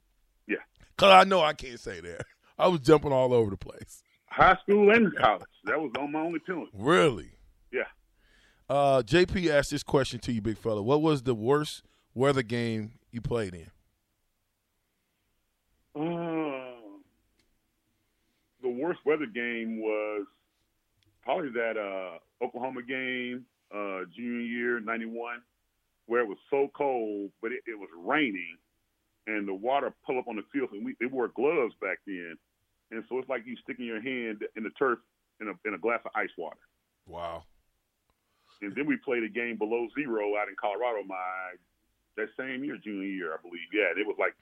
Yeah. 0.47 0.57
Cause 0.97 1.11
I 1.11 1.23
know 1.27 1.41
I 1.41 1.53
can't 1.53 1.79
say 1.79 1.99
that. 2.01 2.25
I 2.57 2.67
was 2.67 2.81
jumping 2.81 3.11
all 3.11 3.33
over 3.33 3.49
the 3.49 3.57
place. 3.57 4.03
High 4.27 4.57
school 4.61 4.91
and 4.91 5.13
college. 5.15 5.41
That 5.65 5.79
was 5.79 5.91
on 5.99 6.11
my 6.11 6.21
only 6.21 6.39
penalty. 6.39 6.71
Really? 6.73 7.31
Yeah. 7.71 7.83
Uh, 8.69 9.01
JP 9.01 9.49
asked 9.49 9.71
this 9.71 9.83
question 9.83 10.19
to 10.19 10.31
you, 10.31 10.41
big 10.41 10.57
fella. 10.57 10.81
What 10.81 11.01
was 11.01 11.23
the 11.23 11.35
worst 11.35 11.83
weather 12.13 12.43
game 12.43 12.93
you 13.11 13.21
played 13.21 13.53
in? 13.53 13.71
Uh, 15.93 16.71
the 18.61 18.69
worst 18.69 18.99
weather 19.05 19.25
game 19.25 19.81
was 19.81 20.25
probably 21.23 21.49
that 21.49 21.77
uh, 21.77 22.43
Oklahoma 22.43 22.81
game, 22.83 23.45
uh, 23.73 24.01
junior 24.15 24.41
year, 24.41 24.79
91, 24.79 25.41
where 26.07 26.21
it 26.21 26.27
was 26.27 26.37
so 26.49 26.69
cold, 26.75 27.31
but 27.41 27.51
it, 27.51 27.61
it 27.67 27.77
was 27.77 27.89
raining, 27.97 28.57
and 29.27 29.47
the 29.47 29.53
water 29.53 29.93
pull 30.05 30.19
up 30.19 30.27
on 30.27 30.35
the 30.35 30.43
field. 30.51 30.69
And 30.73 30.85
we, 30.85 30.95
they 30.99 31.05
wore 31.05 31.29
gloves 31.29 31.73
back 31.81 31.99
then. 32.05 32.37
And 32.91 33.03
so 33.07 33.19
it's 33.19 33.29
like 33.29 33.43
you 33.45 33.55
sticking 33.63 33.85
your 33.85 34.01
hand 34.01 34.43
in 34.55 34.63
the 34.63 34.71
turf 34.71 34.99
in 35.39 35.47
a, 35.47 35.53
in 35.67 35.73
a 35.73 35.77
glass 35.77 36.01
of 36.05 36.11
ice 36.15 36.29
water. 36.37 36.59
Wow. 37.07 37.43
And 38.61 38.75
then 38.75 38.85
we 38.85 38.97
played 38.97 39.23
a 39.23 39.29
game 39.29 39.57
below 39.57 39.87
zero 39.97 40.37
out 40.37 40.47
in 40.47 40.55
Colorado 40.59 41.03
my 41.07 41.55
that 42.17 42.27
same 42.37 42.63
year, 42.63 42.77
junior 42.83 43.07
year, 43.07 43.33
I 43.33 43.41
believe. 43.41 43.67
Yeah, 43.73 43.89
and 43.91 43.99
it 43.99 44.05
was 44.05 44.17
like 44.19 44.35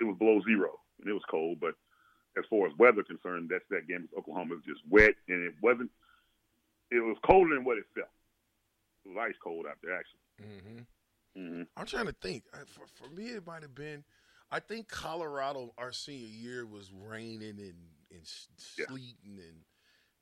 it 0.00 0.04
was 0.04 0.16
below 0.18 0.40
zero 0.46 0.78
and 1.00 1.08
it 1.08 1.12
was 1.12 1.26
cold. 1.30 1.58
But 1.60 1.74
as 2.36 2.44
far 2.48 2.66
as 2.66 2.72
weather 2.78 3.02
concerned, 3.02 3.50
that's 3.50 3.66
that 3.70 3.88
game. 3.88 4.08
Oklahoma 4.16 4.54
was 4.54 4.64
just 4.64 4.80
wet 4.88 5.14
and 5.28 5.44
it 5.44 5.54
wasn't. 5.62 5.90
It 6.90 7.00
was 7.00 7.16
colder 7.24 7.54
than 7.54 7.64
what 7.64 7.78
it 7.78 7.84
felt. 7.94 8.08
It 9.04 9.08
was 9.10 9.18
ice 9.28 9.34
cold 9.42 9.66
out 9.68 9.76
there, 9.82 9.96
actually. 9.96 10.20
Mm-hmm. 10.42 11.40
Mm-hmm. 11.40 11.62
I'm 11.76 11.86
trying 11.86 12.06
to 12.06 12.14
think. 12.22 12.44
For, 12.66 12.86
for 12.94 13.10
me, 13.14 13.26
it 13.28 13.46
might 13.46 13.62
have 13.62 13.74
been. 13.74 14.04
I 14.50 14.60
think 14.60 14.88
Colorado, 14.88 15.72
our 15.76 15.92
senior 15.92 16.26
year, 16.28 16.66
was 16.66 16.90
raining 16.90 17.58
and, 17.58 17.74
and 18.10 18.22
s- 18.22 18.48
sleeting, 18.56 19.14
and 19.38 19.60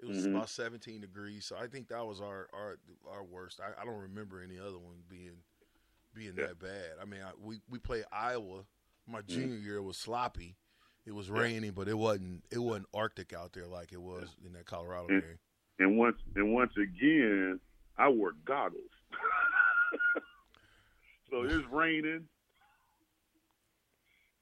it 0.00 0.06
was 0.06 0.26
Mhm. 0.26 0.34
about 0.34 0.48
17 0.48 1.00
degrees. 1.00 1.46
So 1.46 1.56
I 1.56 1.68
think 1.68 1.88
that 1.88 2.04
was 2.04 2.20
our 2.20 2.48
our 2.52 2.78
our 3.08 3.22
worst. 3.22 3.60
I, 3.60 3.80
I 3.80 3.84
don't 3.84 4.00
remember 4.00 4.42
any 4.42 4.58
other 4.58 4.78
one 4.78 4.96
being 5.08 5.38
being 6.12 6.34
that 6.36 6.58
bad. 6.58 6.94
I 7.00 7.04
mean, 7.04 7.20
I, 7.22 7.30
we 7.40 7.60
we 7.70 7.78
played 7.78 8.04
Iowa. 8.10 8.64
My 9.06 9.22
junior 9.22 9.56
year 9.58 9.80
was 9.80 9.96
sloppy. 9.96 10.56
It 11.06 11.14
was 11.14 11.30
raining, 11.30 11.70
but 11.70 11.86
it 11.86 11.96
wasn't 11.96 12.42
it 12.50 12.58
wasn't 12.58 12.88
Arctic 12.92 13.32
out 13.32 13.52
there 13.52 13.68
like 13.68 13.92
it 13.92 14.00
was 14.02 14.28
in 14.44 14.52
that 14.54 14.66
Colorado 14.66 15.06
And, 15.08 15.22
game. 15.22 15.38
And 15.78 15.96
once 15.96 16.16
and 16.34 16.52
once 16.52 16.72
again, 16.76 17.60
I 17.98 18.08
wore 18.08 18.32
goggles. 18.44 18.82
so 21.30 21.42
it's 21.42 21.66
raining. 21.70 22.24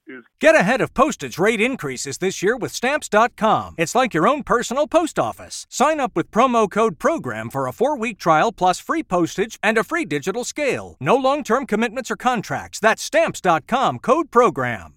It's 0.07 0.27
Get 0.39 0.55
ahead 0.55 0.83
of 0.83 0.93
postage 0.93 1.39
rate 1.39 1.63
increases 1.63 2.19
this 2.19 2.43
year 2.43 2.59
with 2.59 2.73
Stamps.com. 2.73 3.75
It's 3.79 3.95
like 3.95 4.13
your 4.13 4.29
own 4.29 4.43
personal 4.43 4.87
post 4.87 5.19
office. 5.19 5.67
Sign 5.71 5.99
up 5.99 6.13
with 6.15 6.31
promo 6.31 6.71
code 6.71 6.99
PROGRAM 6.99 7.49
for 7.49 7.67
a 7.67 7.73
four 7.73 7.97
week 7.97 8.19
trial 8.19 8.53
plus 8.53 8.81
free 8.81 9.03
postage 9.03 9.59
and 9.63 9.79
a 9.79 9.85
free 9.85 10.05
digital 10.05 10.45
scale. 10.45 10.97
No 11.01 11.17
long 11.17 11.43
term 11.43 11.67
commitments 11.67 12.11
or 12.11 12.17
contracts. 12.17 12.81
That's 12.81 13.03
Stamps.com 13.03 14.01
code 14.01 14.31
PROGRAM. 14.31 14.97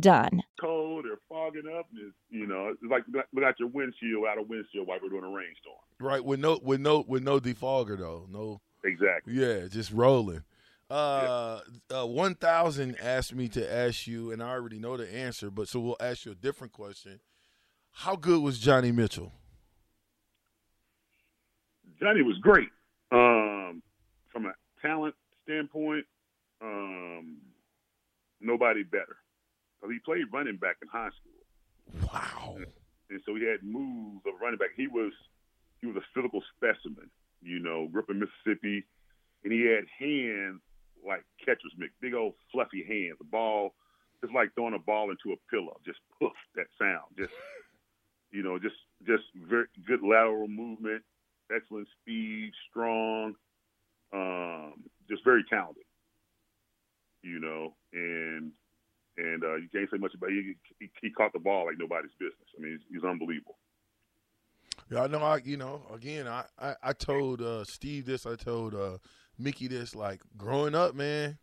done. 0.00 0.42
cold 0.60 1.06
or 1.06 1.18
fogging 1.28 1.70
up. 1.78 1.86
And 1.92 2.08
it's, 2.08 2.16
you 2.30 2.46
know, 2.46 2.68
it's 2.68 2.90
like 2.90 3.04
look 3.32 3.44
out 3.44 3.58
your 3.58 3.68
windshield 3.68 4.24
out 4.28 4.38
a 4.38 4.42
windshield 4.42 4.86
wiper 4.86 5.08
during 5.08 5.24
a 5.24 5.34
rainstorm. 5.34 5.76
Right 6.00 6.24
with 6.24 6.40
no 6.40 6.58
with 6.62 6.80
no 6.80 7.04
with 7.06 7.22
no 7.22 7.40
defogger 7.40 7.98
though. 7.98 8.26
No. 8.30 8.60
Exactly. 8.84 9.32
Yeah, 9.34 9.66
just 9.68 9.90
rolling. 9.92 10.44
Uh, 10.90 11.60
uh, 11.90 12.06
one 12.06 12.34
thousand 12.34 12.96
asked 13.00 13.34
me 13.34 13.48
to 13.48 13.74
ask 13.74 14.06
you, 14.06 14.30
and 14.30 14.42
I 14.42 14.50
already 14.50 14.78
know 14.78 14.98
the 14.98 15.12
answer, 15.12 15.50
but 15.50 15.68
so 15.68 15.80
we'll 15.80 15.96
ask 15.98 16.26
you 16.26 16.32
a 16.32 16.34
different 16.34 16.74
question. 16.74 17.20
How 17.90 18.16
good 18.16 18.42
was 18.42 18.58
Johnny 18.58 18.92
Mitchell? 18.92 19.32
Johnny 21.98 22.22
was 22.22 22.36
great. 22.42 22.68
Um, 23.10 23.82
from 24.30 24.46
a 24.46 24.52
talent 24.82 25.14
standpoint, 25.44 26.04
um, 26.60 27.38
nobody 28.40 28.82
better. 28.82 29.16
Because 29.80 29.92
he 29.92 29.98
played 30.04 30.32
running 30.32 30.56
back 30.56 30.76
in 30.82 30.88
high 30.88 31.10
school. 31.10 32.08
Wow. 32.12 32.56
And 33.10 33.20
so 33.26 33.34
he 33.34 33.44
had 33.44 33.62
moves 33.62 34.24
of 34.26 34.40
running 34.40 34.58
back. 34.58 34.70
He 34.76 34.86
was 34.86 35.12
he 35.80 35.86
was 35.86 35.96
a 35.96 36.06
physical 36.14 36.42
specimen, 36.56 37.10
you 37.42 37.58
know, 37.58 37.88
grew 37.88 38.02
up 38.02 38.10
in 38.10 38.18
Mississippi, 38.18 38.84
and 39.44 39.52
he 39.52 39.66
had 39.66 39.84
hands 39.98 40.60
like 41.06 41.24
catcher's 41.44 41.74
mitt, 41.76 41.90
big 42.00 42.14
old 42.14 42.34
fluffy 42.50 42.82
hands. 42.82 43.18
The 43.18 43.24
ball, 43.24 43.74
just 44.22 44.34
like 44.34 44.54
throwing 44.54 44.74
a 44.74 44.78
ball 44.78 45.10
into 45.10 45.36
a 45.36 45.50
pillow, 45.50 45.76
just 45.84 45.98
poof, 46.18 46.32
that 46.56 46.66
sound. 46.78 47.12
Just 47.18 47.32
you 48.32 48.42
know, 48.42 48.58
just 48.58 48.76
just 49.06 49.24
very 49.36 49.66
good 49.86 50.02
lateral 50.02 50.48
movement, 50.48 51.02
excellent 51.54 51.88
speed, 52.00 52.52
strong, 52.70 53.34
um, 54.12 54.74
just 55.08 55.24
very 55.24 55.44
talented. 55.48 55.84
You 57.22 57.40
know, 57.40 57.74
and 57.92 58.52
and 59.16 59.44
uh, 59.44 59.56
you 59.56 59.68
can't 59.72 59.88
say 59.90 59.98
much 59.98 60.14
about 60.14 60.30
he, 60.30 60.54
he. 60.78 60.90
He 61.02 61.10
caught 61.10 61.32
the 61.32 61.38
ball 61.38 61.66
like 61.66 61.76
nobody's 61.78 62.10
business. 62.18 62.48
I 62.58 62.62
mean, 62.62 62.72
he's, 62.72 62.96
he's 63.00 63.04
unbelievable. 63.04 63.56
Yeah, 64.90 65.04
I 65.04 65.06
know. 65.06 65.18
I 65.22 65.38
you 65.44 65.56
know 65.56 65.82
again. 65.94 66.26
I 66.28 66.44
I, 66.58 66.74
I 66.82 66.92
told 66.92 67.40
uh, 67.40 67.64
Steve 67.64 68.06
this. 68.06 68.26
I 68.26 68.36
told 68.36 68.74
uh, 68.74 68.98
Mickey 69.38 69.68
this. 69.68 69.94
Like 69.94 70.20
growing 70.36 70.74
up, 70.74 70.94
man. 70.94 71.38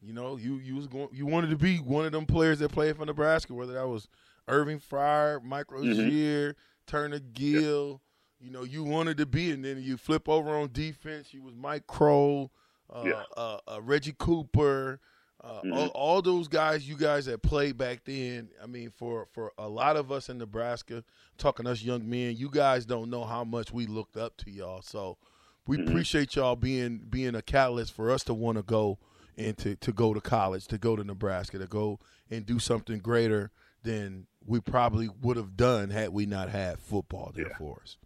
You 0.00 0.12
know, 0.12 0.36
you 0.36 0.56
you 0.56 0.74
was 0.74 0.86
going. 0.88 1.08
You 1.12 1.26
wanted 1.26 1.50
to 1.50 1.56
be 1.56 1.76
one 1.78 2.06
of 2.06 2.12
them 2.12 2.26
players 2.26 2.58
that 2.58 2.72
played 2.72 2.96
for 2.96 3.04
Nebraska. 3.06 3.54
Whether 3.54 3.74
that 3.74 3.86
was 3.88 4.08
Irving 4.48 4.80
Fryar, 4.80 5.42
Mike 5.44 5.70
Rozier, 5.70 6.56
Turner 6.86 7.20
Gill. 7.20 8.00
You 8.40 8.50
know, 8.50 8.64
you 8.64 8.82
wanted 8.82 9.18
to 9.18 9.26
be, 9.26 9.52
and 9.52 9.64
then 9.64 9.80
you 9.80 9.96
flip 9.96 10.28
over 10.28 10.50
on 10.56 10.70
defense. 10.72 11.32
You 11.32 11.42
was 11.42 11.54
Mike 11.54 11.86
Croel, 11.86 12.50
uh, 12.92 13.04
Yeah. 13.06 13.22
uh, 13.36 13.58
uh, 13.68 13.80
Reggie 13.80 14.16
Cooper, 14.18 14.98
uh, 15.42 15.60
all, 15.72 15.88
all 15.88 16.22
those 16.22 16.48
guys. 16.48 16.88
You 16.88 16.96
guys 16.96 17.26
that 17.26 17.42
played 17.42 17.76
back 17.76 18.04
then. 18.04 18.48
I 18.62 18.66
mean, 18.66 18.90
for 18.90 19.26
for 19.32 19.52
a 19.58 19.68
lot 19.68 19.96
of 19.96 20.12
us 20.12 20.28
in 20.28 20.38
Nebraska, 20.38 21.04
talking 21.38 21.66
us 21.66 21.82
young 21.82 22.08
men, 22.08 22.36
you 22.36 22.48
guys 22.50 22.84
don't 22.84 23.10
know 23.10 23.24
how 23.24 23.44
much 23.44 23.72
we 23.72 23.86
looked 23.86 24.16
up 24.16 24.36
to 24.38 24.50
y'all. 24.50 24.82
So 24.82 25.18
we 25.66 25.82
appreciate 25.82 26.36
y'all 26.36 26.56
being 26.56 26.98
being 27.08 27.34
a 27.34 27.42
catalyst 27.42 27.92
for 27.92 28.10
us 28.10 28.24
to 28.24 28.34
want 28.34 28.58
to 28.58 28.62
go 28.62 28.98
and 29.36 29.56
to, 29.58 29.76
to 29.76 29.92
go 29.92 30.12
to 30.14 30.20
college, 30.20 30.66
to 30.68 30.78
go 30.78 30.96
to 30.96 31.04
Nebraska, 31.04 31.58
to 31.58 31.66
go 31.66 31.98
and 32.30 32.44
do 32.44 32.58
something 32.58 32.98
greater 32.98 33.50
than 33.82 34.26
we 34.46 34.60
probably 34.60 35.08
would 35.22 35.36
have 35.36 35.56
done 35.56 35.90
had 35.90 36.10
we 36.10 36.26
not 36.26 36.48
had 36.48 36.78
football 36.78 37.32
there 37.34 37.54
for 37.58 37.80
us. 37.82 37.96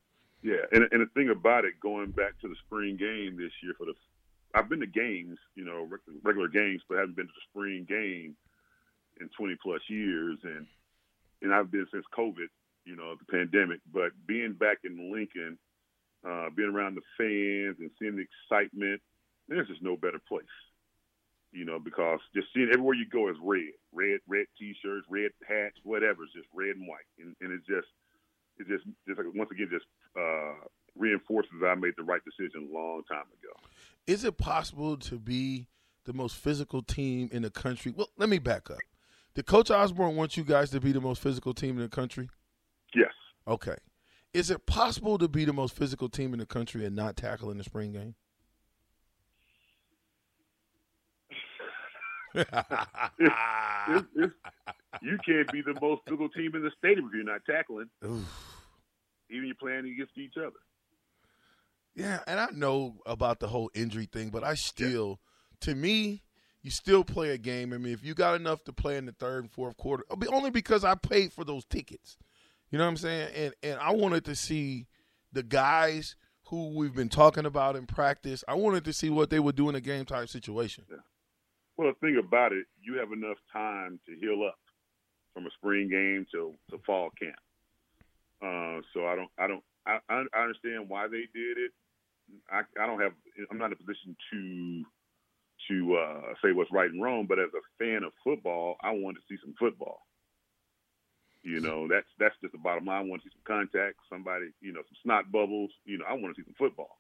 Yeah, 0.43 0.62
and 0.71 0.87
and 0.93 1.00
the 1.00 1.07
thing 1.14 1.31
about 1.31 1.64
it, 1.64 1.81
going 1.81 2.12
back 2.12 2.38
to 2.40 2.49
the 2.49 2.55
spring 2.66 2.97
game 2.97 3.37
this 3.37 3.52
year 3.62 3.75
for 3.76 3.87
the, 3.87 3.95
I've 4.55 4.69
been 4.69 4.81
to 4.81 4.87
games, 4.87 5.38
you 5.55 5.65
know, 5.65 5.88
regular 6.23 6.49
games, 6.49 6.83
but 6.88 6.99
haven't 6.99 7.17
been 7.17 7.26
to 7.26 7.33
the 7.33 7.50
spring 7.50 7.87
game 7.88 8.37
in 9.21 9.29
20 9.37 9.57
plus 9.62 9.81
years, 9.88 10.38
and 10.45 10.67
and 11.43 11.53
I've 11.53 11.71
been 11.71 11.87
since 11.93 12.05
COVID, 12.17 12.49
you 12.85 12.97
know, 12.97 13.15
the 13.15 13.31
pandemic. 13.31 13.81
But 13.93 14.12
being 14.26 14.55
back 14.55 14.79
in 14.85 15.12
Lincoln, 15.12 15.59
uh, 16.26 16.49
being 16.55 16.71
around 16.71 16.97
the 16.97 17.03
fans 17.19 17.76
and 17.79 17.91
seeing 17.99 18.17
the 18.17 18.25
excitement, 18.25 19.00
there's 19.49 19.69
just 19.69 19.83
no 19.83 19.97
better 19.97 20.21
place, 20.26 20.45
you 21.53 21.65
know, 21.65 21.79
because 21.79 22.21
just 22.35 22.49
seeing 22.55 22.69
everywhere 22.73 22.95
you 22.95 23.07
go 23.09 23.29
is 23.29 23.37
red, 23.43 23.76
red, 23.93 24.21
red 24.26 24.47
t-shirts, 24.59 25.07
red 25.11 25.31
hats, 25.47 25.76
whatever. 25.85 26.25
It's 26.25 26.33
just 26.33 26.49
red 26.55 26.76
and 26.76 26.88
white, 26.88 27.09
and, 27.19 27.37
and 27.41 27.53
it's 27.53 27.67
just 27.67 27.88
it 28.59 28.67
just 28.69 28.85
just 29.07 29.19
like 29.19 29.29
once 29.35 29.50
again 29.50 29.69
just 29.71 29.87
uh, 30.19 30.57
reinforces 30.97 31.53
that 31.61 31.69
I 31.69 31.75
made 31.75 31.95
the 31.97 32.03
right 32.03 32.21
decision 32.25 32.69
a 32.71 32.75
long 32.75 33.03
time 33.11 33.26
ago. 33.43 33.53
Is 34.07 34.25
it 34.25 34.38
possible 34.38 34.97
to 34.99 35.19
be 35.19 35.69
the 36.05 36.12
most 36.12 36.37
physical 36.37 36.83
team 36.83 37.29
in 37.33 37.43
the 37.43 37.50
country? 37.50 37.93
Well, 37.95 38.09
let 38.17 38.29
me 38.29 38.38
back 38.38 38.71
up. 38.71 38.79
Did 39.35 39.47
Coach 39.47 39.71
Osborne 39.71 40.17
want 40.17 40.37
you 40.37 40.45
guys 40.45 40.71
to 40.71 40.81
be 40.81 40.93
the 40.93 41.00
most 41.00 41.23
physical 41.23 41.53
team 41.53 41.76
in 41.76 41.83
the 41.83 41.88
country? 41.88 42.29
Yes. 42.95 43.12
Okay. 43.47 43.76
Is 44.33 44.50
it 44.50 44.65
possible 44.67 45.19
to 45.19 45.29
be 45.29 45.45
the 45.45 45.53
most 45.53 45.75
physical 45.76 46.09
team 46.09 46.33
in 46.33 46.38
the 46.38 46.47
country 46.47 46.85
and 46.85 46.95
not 46.97 47.17
tackle 47.17 47.50
in 47.50 47.59
the 47.59 47.65
spring 47.65 47.93
game? 47.93 48.15
It's- 52.35 52.47
it's- 53.19 54.05
it's- 54.17 54.33
you 55.03 55.19
can't 55.25 55.50
be 55.53 55.62
the 55.62 55.79
most 55.81 56.03
physical 56.05 56.29
team 56.29 56.55
in 56.55 56.62
the 56.62 56.71
stadium 56.79 57.07
if 57.09 57.15
you're 57.15 57.25
not 57.25 57.45
tackling. 57.47 57.88
Even 58.03 59.47
you're 59.47 59.55
playing 59.55 59.87
against 59.87 60.17
each 60.19 60.37
other. 60.37 60.59
Yeah, 61.97 62.21
and 62.26 62.38
I 62.38 62.49
know 62.53 62.97
about 63.07 63.41
the 63.41 63.49
whole 63.49 63.71
injury 63.75 64.05
thing, 64.05 64.29
but 64.29 64.45
I 64.45 64.55
still, 64.55 65.19
to 65.61 65.75
me, 65.75 66.23
you 66.62 66.71
still 66.71 67.03
play 67.03 67.31
a 67.31 67.38
game. 67.38 67.73
I 67.73 67.79
mean, 67.79 67.95
if 67.95 68.05
you 68.05 68.12
got 68.12 68.35
enough 68.35 68.62
to 68.65 68.73
play 68.73 68.99
in 68.99 69.07
the 69.07 69.12
third 69.12 69.45
and 69.45 69.50
fourth 69.50 69.79
quarter, 69.79 70.05
only 70.31 70.50
because 70.50 70.85
I 70.85 70.95
paid 70.95 71.33
for 71.33 71.43
those 71.43 71.65
tickets. 71.65 72.19
You 72.71 72.79
know 72.79 72.85
what 72.85 72.91
I'm 72.91 72.97
saying? 72.99 73.31
And 73.35 73.55
and 73.62 73.81
I 73.81 73.93
wanted 73.93 74.25
to 74.26 74.35
see 74.35 74.88
the 75.33 75.43
guys 75.43 76.17
who 76.49 76.76
we've 76.76 76.95
been 76.95 77.09
talking 77.09 77.47
about 77.47 77.76
in 77.76 77.87
practice. 77.87 78.45
I 78.47 78.55
wanted 78.55 78.85
to 78.85 78.93
see 78.93 79.09
what 79.09 79.31
they 79.31 79.41
would 79.41 79.57
do 79.57 79.69
in 79.69 79.75
a 79.75 79.81
game 79.81 80.05
type 80.05 80.29
situation. 80.29 80.85
Well, 81.76 81.93
the 81.93 82.07
thing 82.07 82.19
about 82.19 82.53
it, 82.53 82.67
you 82.83 82.99
have 82.99 83.12
enough 83.12 83.38
time 83.53 84.00
to 84.07 84.17
heal 84.19 84.45
up 84.47 84.59
from 85.35 85.47
a 85.47 85.50
spring 85.50 85.88
game 85.88 86.26
to, 86.33 86.55
to 86.70 86.83
fall 86.85 87.11
camp. 87.20 87.37
Uh, 88.42 88.83
so 88.92 89.07
I 89.07 89.16
don't, 89.16 89.31
I 89.38 89.47
don't, 89.47 89.62
I 89.87 89.99
I 90.35 90.42
understand 90.42 90.88
why 90.88 91.07
they 91.07 91.25
did 91.33 91.59
it. 91.59 91.73
I, 92.51 92.62
I 92.81 92.87
don't 92.87 93.01
have, 93.01 93.12
I'm 93.51 93.59
not 93.59 93.67
in 93.67 93.73
a 93.73 93.77
position 93.77 94.17
to 94.33 94.85
to 95.69 95.97
uh, 95.97 96.35
say 96.45 96.53
what's 96.53 96.71
right 96.71 96.91
and 96.91 97.03
wrong, 97.03 97.27
but 97.27 97.39
as 97.39 97.49
a 97.55 97.65
fan 97.83 98.05
of 98.05 98.12
football, 98.23 98.77
I 98.83 98.91
want 98.91 99.17
to 99.17 99.23
see 99.29 99.41
some 99.43 99.55
football. 99.59 100.01
You 101.43 101.61
know, 101.61 101.87
that's 101.87 102.11
that's 102.19 102.35
just 102.43 102.53
the 102.53 102.59
bottom 102.59 102.87
line. 102.87 103.07
I 103.07 103.09
want 103.09 103.23
to 103.23 103.29
see 103.29 103.35
some 103.39 103.47
contact, 103.47 104.03
somebody, 104.11 104.51
you 104.61 104.73
know, 104.73 104.83
some 104.83 104.99
snot 105.05 105.31
bubbles. 105.31 105.71
You 105.85 105.99
know, 105.99 106.05
I 106.09 106.12
want 106.15 106.35
to 106.35 106.43
see 106.43 106.47
some 106.47 106.59
football. 106.59 106.99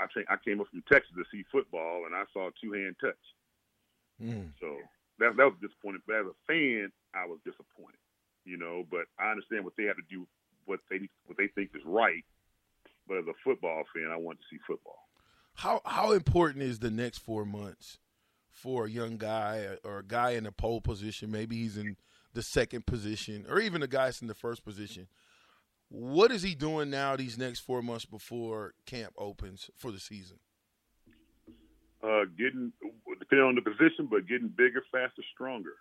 I 0.00 0.06
tra- 0.10 0.26
I 0.28 0.34
came 0.44 0.60
up 0.60 0.66
from 0.66 0.82
Texas 0.90 1.14
to 1.14 1.22
see 1.30 1.46
football, 1.50 2.06
and 2.06 2.14
I 2.14 2.24
saw 2.32 2.48
a 2.48 2.56
two 2.58 2.72
hand 2.72 2.96
touch. 3.00 3.24
Mm. 4.18 4.50
So 4.58 4.82
that 5.22 5.36
that 5.38 5.46
was 5.46 5.62
disappointing. 5.62 6.02
But 6.06 6.26
as 6.26 6.26
a 6.26 6.38
fan, 6.50 6.90
I 7.14 7.26
was 7.30 7.38
disappointed. 7.46 8.02
You 8.42 8.58
know, 8.58 8.82
but 8.90 9.06
I 9.14 9.30
understand 9.30 9.62
what 9.62 9.78
they 9.78 9.84
have 9.84 9.96
to 10.02 10.08
do, 10.10 10.26
what 10.66 10.80
they 10.90 11.06
what 11.26 11.38
they 11.38 11.46
think 11.46 11.70
is 11.74 11.86
right. 11.86 12.26
But 13.08 13.18
as 13.18 13.24
a 13.26 13.34
football 13.44 13.84
fan, 13.94 14.10
I 14.12 14.16
want 14.18 14.38
to 14.38 14.44
see 14.50 14.60
football. 14.66 15.08
How 15.54 15.80
how 15.84 16.12
important 16.12 16.62
is 16.64 16.78
the 16.78 16.90
next 16.90 17.18
four 17.18 17.44
months 17.46 17.98
for 18.50 18.86
a 18.86 18.90
young 18.90 19.16
guy 19.16 19.76
or 19.84 20.00
a 20.00 20.04
guy 20.04 20.30
in 20.32 20.46
a 20.46 20.52
pole 20.52 20.80
position? 20.80 21.30
Maybe 21.30 21.56
he's 21.56 21.76
in 21.78 21.96
the 22.34 22.42
second 22.42 22.86
position, 22.86 23.46
or 23.48 23.60
even 23.60 23.82
a 23.82 23.88
guy's 23.88 24.22
in 24.22 24.28
the 24.28 24.34
first 24.34 24.64
position. 24.64 25.08
What 25.88 26.30
is 26.30 26.42
he 26.42 26.54
doing 26.54 26.90
now? 26.90 27.16
These 27.16 27.38
next 27.38 27.60
four 27.60 27.82
months 27.82 28.04
before 28.04 28.74
camp 28.86 29.14
opens 29.18 29.70
for 29.76 29.90
the 29.90 30.00
season. 30.00 30.38
uh, 32.02 32.24
getting 32.38 32.72
depending 33.18 33.46
on 33.46 33.54
the 33.54 33.62
position, 33.62 34.06
but 34.10 34.28
getting 34.28 34.48
bigger, 34.48 34.82
faster, 34.92 35.22
stronger. 35.34 35.74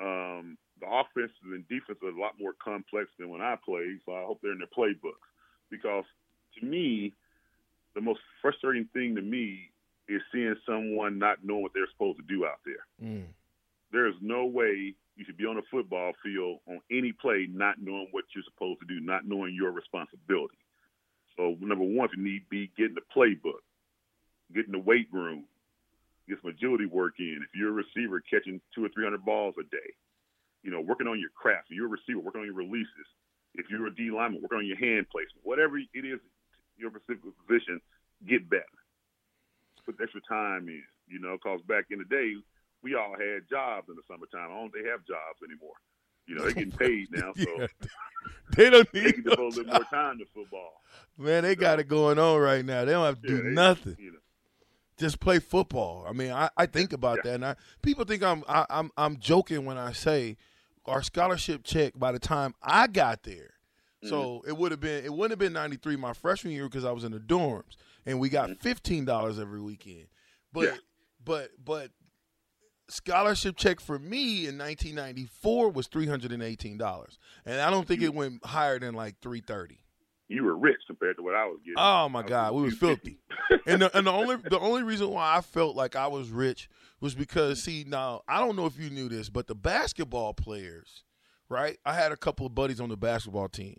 Um, 0.00 0.58
the 0.80 0.86
offense 0.86 1.32
and 1.44 1.66
defense 1.68 1.98
are 2.02 2.10
a 2.10 2.20
lot 2.20 2.34
more 2.38 2.54
complex 2.62 3.08
than 3.18 3.30
when 3.30 3.40
I 3.40 3.56
played, 3.64 3.98
so 4.04 4.12
I 4.12 4.24
hope 4.24 4.40
they're 4.42 4.52
in 4.52 4.58
their 4.58 4.68
playbooks. 4.76 5.27
Because 5.70 6.04
to 6.58 6.66
me, 6.66 7.12
the 7.94 8.00
most 8.00 8.20
frustrating 8.40 8.88
thing 8.92 9.14
to 9.16 9.22
me 9.22 9.70
is 10.08 10.22
seeing 10.32 10.54
someone 10.66 11.18
not 11.18 11.38
knowing 11.44 11.62
what 11.62 11.72
they're 11.74 11.90
supposed 11.92 12.18
to 12.18 12.24
do 12.24 12.46
out 12.46 12.60
there. 12.64 12.86
Mm. 13.02 13.26
There 13.92 14.06
is 14.06 14.14
no 14.20 14.46
way 14.46 14.94
you 15.16 15.24
should 15.24 15.36
be 15.36 15.44
on 15.44 15.58
a 15.58 15.62
football 15.70 16.12
field 16.22 16.60
on 16.68 16.80
any 16.90 17.12
play 17.12 17.48
not 17.50 17.76
knowing 17.80 18.08
what 18.12 18.24
you're 18.34 18.44
supposed 18.44 18.80
to 18.80 18.86
do, 18.86 19.00
not 19.00 19.26
knowing 19.26 19.54
your 19.54 19.72
responsibility. 19.72 20.58
So 21.36 21.56
number 21.60 21.84
one, 21.84 22.08
if 22.10 22.16
you 22.16 22.22
need 22.22 22.48
be, 22.48 22.70
get 22.76 22.88
in 22.88 22.94
the 22.94 23.02
playbook 23.14 23.62
get 24.54 24.66
in 24.66 24.72
the 24.72 24.78
weight 24.78 25.08
room, 25.12 25.44
get 26.28 26.38
some 26.42 26.50
agility 26.50 26.86
work 26.86 27.14
in. 27.18 27.40
If 27.42 27.50
you're 27.54 27.70
a 27.70 27.84
receiver 27.84 28.20
catching 28.20 28.60
two 28.74 28.84
or 28.84 28.88
three 28.88 29.04
hundred 29.04 29.24
balls 29.24 29.54
a 29.58 29.64
day, 29.64 29.90
you 30.62 30.70
know, 30.70 30.80
working 30.80 31.06
on 31.06 31.20
your 31.20 31.30
craft. 31.34 31.68
If 31.70 31.76
you're 31.76 31.86
a 31.86 31.96
receiver, 31.96 32.20
working 32.20 32.40
on 32.40 32.46
your 32.46 32.56
releases. 32.56 33.08
If 33.54 33.70
you're 33.70 33.86
a 33.86 33.94
D 33.94 34.10
lineman, 34.10 34.42
working 34.42 34.58
on 34.58 34.66
your 34.66 34.76
hand 34.78 35.06
placement. 35.10 35.42
Whatever 35.42 35.78
it 35.78 35.88
is, 35.94 36.20
your 36.76 36.90
specific 36.90 37.22
position, 37.46 37.80
get 38.26 38.48
better. 38.48 38.64
Put 39.86 39.96
extra 40.02 40.20
time 40.28 40.68
in, 40.68 40.82
you 41.08 41.18
know, 41.18 41.36
because 41.42 41.60
back 41.62 41.86
in 41.90 41.98
the 41.98 42.04
day, 42.04 42.34
we 42.82 42.94
all 42.94 43.14
had 43.18 43.48
jobs 43.48 43.88
in 43.88 43.96
the 43.96 44.02
summertime. 44.06 44.50
I 44.52 44.54
don't 44.60 44.70
think 44.70 44.84
they 44.84 44.90
have 44.90 45.04
jobs 45.06 45.40
anymore. 45.42 45.74
You 46.26 46.34
know, 46.36 46.42
they're 46.44 46.52
getting 46.52 46.72
paid 46.78 47.08
now, 47.10 47.32
so 47.36 47.46
Yeah. 47.58 47.66
They 48.56 48.68
don't 48.70 48.90
they 48.92 49.04
need 49.04 49.14
can 49.14 49.24
no 49.24 49.30
devote 49.36 49.54
a 49.54 49.56
little 49.58 49.72
more 49.74 49.84
time 49.84 50.18
to 50.18 50.24
football. 50.34 50.82
Man, 51.16 51.44
they 51.44 51.54
got 51.54 51.78
it 51.80 51.84
going 51.88 52.18
on 52.18 52.40
right 52.40 52.64
now. 52.64 52.84
They 52.84 52.92
don't 52.92 53.04
have 53.04 53.20
to 53.22 53.28
do 53.28 53.42
they- 53.42 53.50
nothing. 53.50 53.96
You 53.98 54.12
know, 54.12 54.18
Just 54.98 55.20
play 55.20 55.38
football. 55.38 56.04
I 56.08 56.12
mean, 56.12 56.32
I, 56.32 56.50
I 56.56 56.66
think 56.66 56.92
about 56.92 57.22
that, 57.22 57.34
and 57.34 57.44
I, 57.44 57.56
people 57.82 58.04
think 58.04 58.22
I'm 58.22 58.44
I, 58.48 58.66
I'm 58.68 58.90
I'm 58.96 59.18
joking 59.18 59.64
when 59.64 59.78
I 59.78 59.92
say 59.92 60.36
our 60.88 61.02
scholarship 61.02 61.64
check 61.64 61.92
by 61.96 62.12
the 62.12 62.18
time 62.18 62.54
I 62.62 62.86
got 62.86 63.22
there. 63.22 63.54
So 64.04 64.22
mm-hmm. 64.22 64.50
it 64.50 64.56
would 64.56 64.70
have 64.70 64.80
been 64.80 65.04
it 65.04 65.12
wouldn't 65.12 65.32
have 65.32 65.38
been 65.38 65.52
ninety 65.52 65.76
three 65.76 65.96
my 65.96 66.12
freshman 66.12 66.52
year 66.52 66.64
because 66.64 66.84
I 66.84 66.92
was 66.92 67.04
in 67.04 67.12
the 67.12 67.18
dorms 67.18 67.76
and 68.06 68.20
we 68.20 68.28
got 68.28 68.48
mm-hmm. 68.48 68.60
fifteen 68.60 69.04
dollars 69.04 69.38
every 69.38 69.60
weekend. 69.60 70.06
But 70.52 70.78
but 71.24 71.50
but 71.62 71.90
scholarship 72.88 73.56
check 73.56 73.80
for 73.80 73.98
me 73.98 74.46
in 74.46 74.56
1994 74.56 75.70
was 75.70 75.88
three 75.88 76.06
hundred 76.06 76.32
and 76.32 76.42
eighteen 76.42 76.78
dollars, 76.78 77.18
and 77.44 77.60
I 77.60 77.70
don't 77.70 77.86
think 77.86 78.02
it 78.02 78.14
went 78.14 78.44
higher 78.44 78.78
than 78.78 78.94
like 78.94 79.16
three 79.20 79.40
thirty. 79.40 79.80
you 80.28 80.44
were 80.44 80.56
rich 80.56 80.78
compared 80.86 81.16
to 81.16 81.22
what 81.22 81.34
I 81.34 81.46
was 81.46 81.58
getting. 81.64 81.74
Oh 81.76 82.08
my 82.08 82.22
God, 82.22 82.54
we 82.54 82.62
was 82.62 82.74
filthy. 82.74 83.18
and 83.66 83.82
the, 83.82 83.96
and 83.96 84.06
the 84.06 84.12
only 84.12 84.36
the 84.36 84.60
only 84.60 84.84
reason 84.84 85.10
why 85.10 85.36
I 85.36 85.40
felt 85.40 85.74
like 85.76 85.96
I 85.96 86.06
was 86.06 86.30
rich 86.30 86.70
was 87.00 87.14
because 87.14 87.62
see 87.62 87.84
now 87.86 88.22
I 88.28 88.38
don't 88.40 88.56
know 88.56 88.66
if 88.66 88.78
you 88.78 88.90
knew 88.90 89.08
this, 89.08 89.28
but 89.28 89.46
the 89.46 89.54
basketball 89.54 90.34
players, 90.34 91.04
right? 91.48 91.78
I 91.84 91.94
had 91.94 92.12
a 92.12 92.16
couple 92.16 92.46
of 92.46 92.54
buddies 92.54 92.80
on 92.80 92.88
the 92.88 92.96
basketball 92.96 93.48
team 93.48 93.78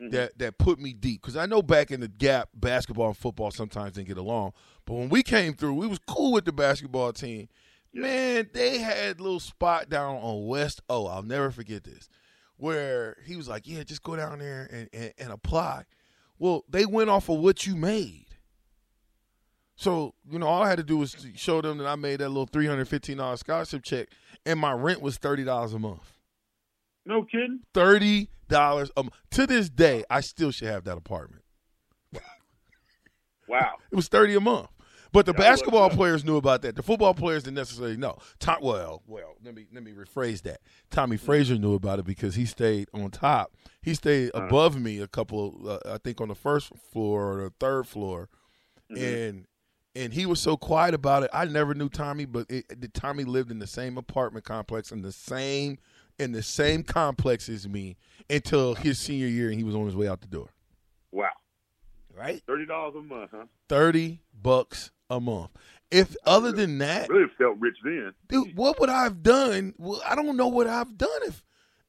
mm-hmm. 0.00 0.10
that 0.10 0.38
that 0.38 0.58
put 0.58 0.78
me 0.78 0.92
deep 0.92 1.22
because 1.22 1.36
I 1.36 1.46
know 1.46 1.62
back 1.62 1.90
in 1.90 2.00
the 2.00 2.08
gap, 2.08 2.50
basketball 2.54 3.08
and 3.08 3.16
football 3.16 3.50
sometimes 3.50 3.94
didn't 3.94 4.08
get 4.08 4.18
along, 4.18 4.52
but 4.84 4.94
when 4.94 5.08
we 5.08 5.22
came 5.22 5.54
through, 5.54 5.74
we 5.74 5.86
was 5.86 5.98
cool 6.06 6.32
with 6.32 6.44
the 6.44 6.52
basketball 6.52 7.12
team. 7.12 7.48
Man, 7.92 8.50
they 8.52 8.78
had 8.78 9.18
a 9.18 9.22
little 9.22 9.40
spot 9.40 9.88
down 9.88 10.16
on 10.16 10.46
West 10.46 10.82
O. 10.90 11.06
I'll 11.06 11.22
never 11.22 11.50
forget 11.50 11.84
this, 11.84 12.08
where 12.56 13.16
he 13.24 13.36
was 13.36 13.48
like, 13.48 13.66
"Yeah, 13.66 13.82
just 13.82 14.02
go 14.02 14.14
down 14.14 14.38
there 14.38 14.68
and, 14.70 14.88
and, 14.92 15.12
and 15.18 15.32
apply." 15.32 15.84
Well, 16.38 16.64
they 16.68 16.86
went 16.86 17.10
off 17.10 17.28
of 17.28 17.38
what 17.38 17.66
you 17.66 17.74
made. 17.74 18.27
So 19.80 20.12
you 20.28 20.40
know, 20.40 20.46
all 20.48 20.62
I 20.64 20.68
had 20.68 20.78
to 20.78 20.82
do 20.84 20.96
was 20.98 21.16
show 21.36 21.60
them 21.62 21.78
that 21.78 21.86
I 21.86 21.94
made 21.94 22.18
that 22.18 22.28
little 22.28 22.46
three 22.46 22.66
hundred 22.66 22.88
fifteen 22.88 23.16
dollars 23.18 23.38
scholarship 23.40 23.84
check, 23.84 24.08
and 24.44 24.58
my 24.58 24.72
rent 24.72 25.00
was 25.00 25.16
thirty 25.18 25.44
dollars 25.44 25.72
a 25.72 25.78
month. 25.78 26.18
No 27.06 27.22
kidding. 27.22 27.60
Thirty 27.72 28.28
dollars 28.48 28.90
a 28.96 29.04
month. 29.04 29.14
To 29.30 29.46
this 29.46 29.70
day, 29.70 30.02
I 30.10 30.20
still 30.20 30.50
should 30.50 30.66
have 30.68 30.82
that 30.84 30.96
apartment. 30.98 31.42
Wow. 33.46 33.74
It 33.92 33.94
was 33.96 34.08
thirty 34.08 34.34
a 34.34 34.40
month. 34.40 34.68
But 35.10 35.24
the 35.24 35.32
basketball 35.32 35.88
players 35.88 36.22
knew 36.22 36.36
about 36.36 36.60
that. 36.62 36.76
The 36.76 36.82
football 36.82 37.14
players 37.14 37.44
didn't 37.44 37.56
necessarily 37.56 37.96
know. 37.96 38.18
Tom, 38.40 38.58
well, 38.60 39.02
well, 39.06 39.36
let 39.42 39.54
me 39.54 39.64
let 39.72 39.82
me 39.84 39.92
rephrase 39.92 40.42
that. 40.42 40.60
Tommie 40.90 41.16
Mm-hmm. 41.16 41.24
Frazier 41.24 41.56
knew 41.56 41.74
about 41.74 41.98
it 42.00 42.04
because 42.04 42.34
he 42.34 42.44
stayed 42.44 42.88
on 42.92 43.10
top. 43.10 43.54
He 43.80 43.94
stayed 43.94 44.32
Uh-huh. 44.34 44.44
above 44.46 44.78
me 44.78 44.98
a 45.00 45.06
couple, 45.08 45.66
uh, 45.66 45.94
I 45.94 45.98
think, 45.98 46.20
on 46.20 46.28
the 46.28 46.34
first 46.34 46.72
floor 46.92 47.32
or 47.38 47.44
the 47.44 47.50
third 47.60 47.86
floor, 47.86 48.28
Mm-hmm. 48.92 49.04
and 49.04 49.46
and 49.98 50.12
he 50.12 50.26
was 50.26 50.40
so 50.40 50.56
quiet 50.56 50.94
about 50.94 51.24
it. 51.24 51.30
I 51.32 51.44
never 51.44 51.74
knew 51.74 51.88
Tommy, 51.88 52.24
but 52.24 52.46
it, 52.48 52.94
Tommy 52.94 53.24
lived 53.24 53.50
in 53.50 53.58
the 53.58 53.66
same 53.66 53.98
apartment 53.98 54.44
complex 54.44 54.92
in 54.92 55.02
the 55.02 55.12
same 55.12 55.78
in 56.18 56.32
the 56.32 56.42
same 56.42 56.82
complex 56.82 57.48
as 57.48 57.68
me 57.68 57.96
until 58.28 58.74
his 58.74 58.98
senior 58.98 59.26
year, 59.28 59.48
and 59.50 59.56
he 59.56 59.64
was 59.64 59.74
on 59.74 59.86
his 59.86 59.94
way 59.94 60.08
out 60.08 60.20
the 60.20 60.26
door. 60.26 60.48
Wow. 61.12 61.28
Right. 62.16 62.42
Thirty 62.46 62.66
dollars 62.66 62.94
a 62.96 63.02
month, 63.02 63.30
huh? 63.32 63.44
Thirty 63.68 64.20
bucks 64.40 64.90
a 65.10 65.20
month. 65.20 65.50
If 65.90 66.14
other 66.26 66.52
than 66.52 66.78
that, 66.78 67.08
Really 67.08 67.30
felt 67.38 67.56
rich 67.58 67.76
then. 67.82 68.12
dude, 68.28 68.56
what 68.56 68.78
would 68.80 68.90
I 68.90 69.04
have 69.04 69.22
done? 69.22 69.74
Well, 69.78 70.02
I 70.06 70.14
don't 70.14 70.36
know 70.36 70.48
what 70.48 70.66
I've 70.66 70.98
done 70.98 71.08
if 71.26 71.42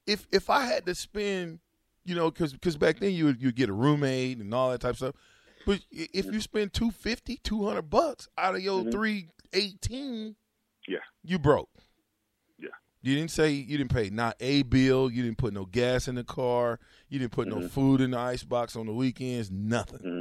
if 0.06 0.26
if 0.32 0.48
I 0.48 0.64
had 0.64 0.86
to 0.86 0.94
spend, 0.94 1.58
you 2.04 2.14
know, 2.14 2.30
because 2.30 2.52
because 2.52 2.76
back 2.76 2.98
then 3.00 3.12
you 3.12 3.26
would 3.26 3.42
you 3.42 3.52
get 3.52 3.68
a 3.68 3.72
roommate 3.74 4.38
and 4.38 4.54
all 4.54 4.70
that 4.70 4.80
type 4.80 4.92
of 4.92 4.96
stuff. 4.96 5.14
But 5.66 5.80
if 5.90 6.26
you 6.26 6.40
spend 6.40 6.72
250, 6.72 7.36
200 7.42 7.82
bucks 7.82 8.28
out 8.38 8.54
of 8.54 8.60
your 8.62 8.82
Mhm. 8.84 8.92
three 8.92 9.28
eighteen, 9.52 10.36
Yeah. 10.86 10.98
you 11.22 11.38
broke. 11.38 11.70
Yeah. 12.58 12.68
You 13.02 13.14
didn't 13.16 13.30
say 13.32 13.50
you 13.52 13.76
didn't 13.78 13.92
pay 13.92 14.10
not 14.10 14.36
a 14.40 14.62
bill. 14.62 15.10
You 15.10 15.22
didn't 15.22 15.38
put 15.38 15.52
no 15.52 15.64
gas 15.66 16.06
in 16.08 16.14
the 16.14 16.24
car. 16.24 16.78
You 17.08 17.18
didn't 17.18 17.32
put 17.32 17.48
no 17.48 17.56
Mhm. 17.56 17.70
food 17.70 18.00
in 18.00 18.12
the 18.12 18.18
icebox 18.18 18.76
on 18.76 18.86
the 18.86 18.94
weekends. 18.94 19.50
Nothing. 19.50 19.98
Mm-hmm. 20.00 20.20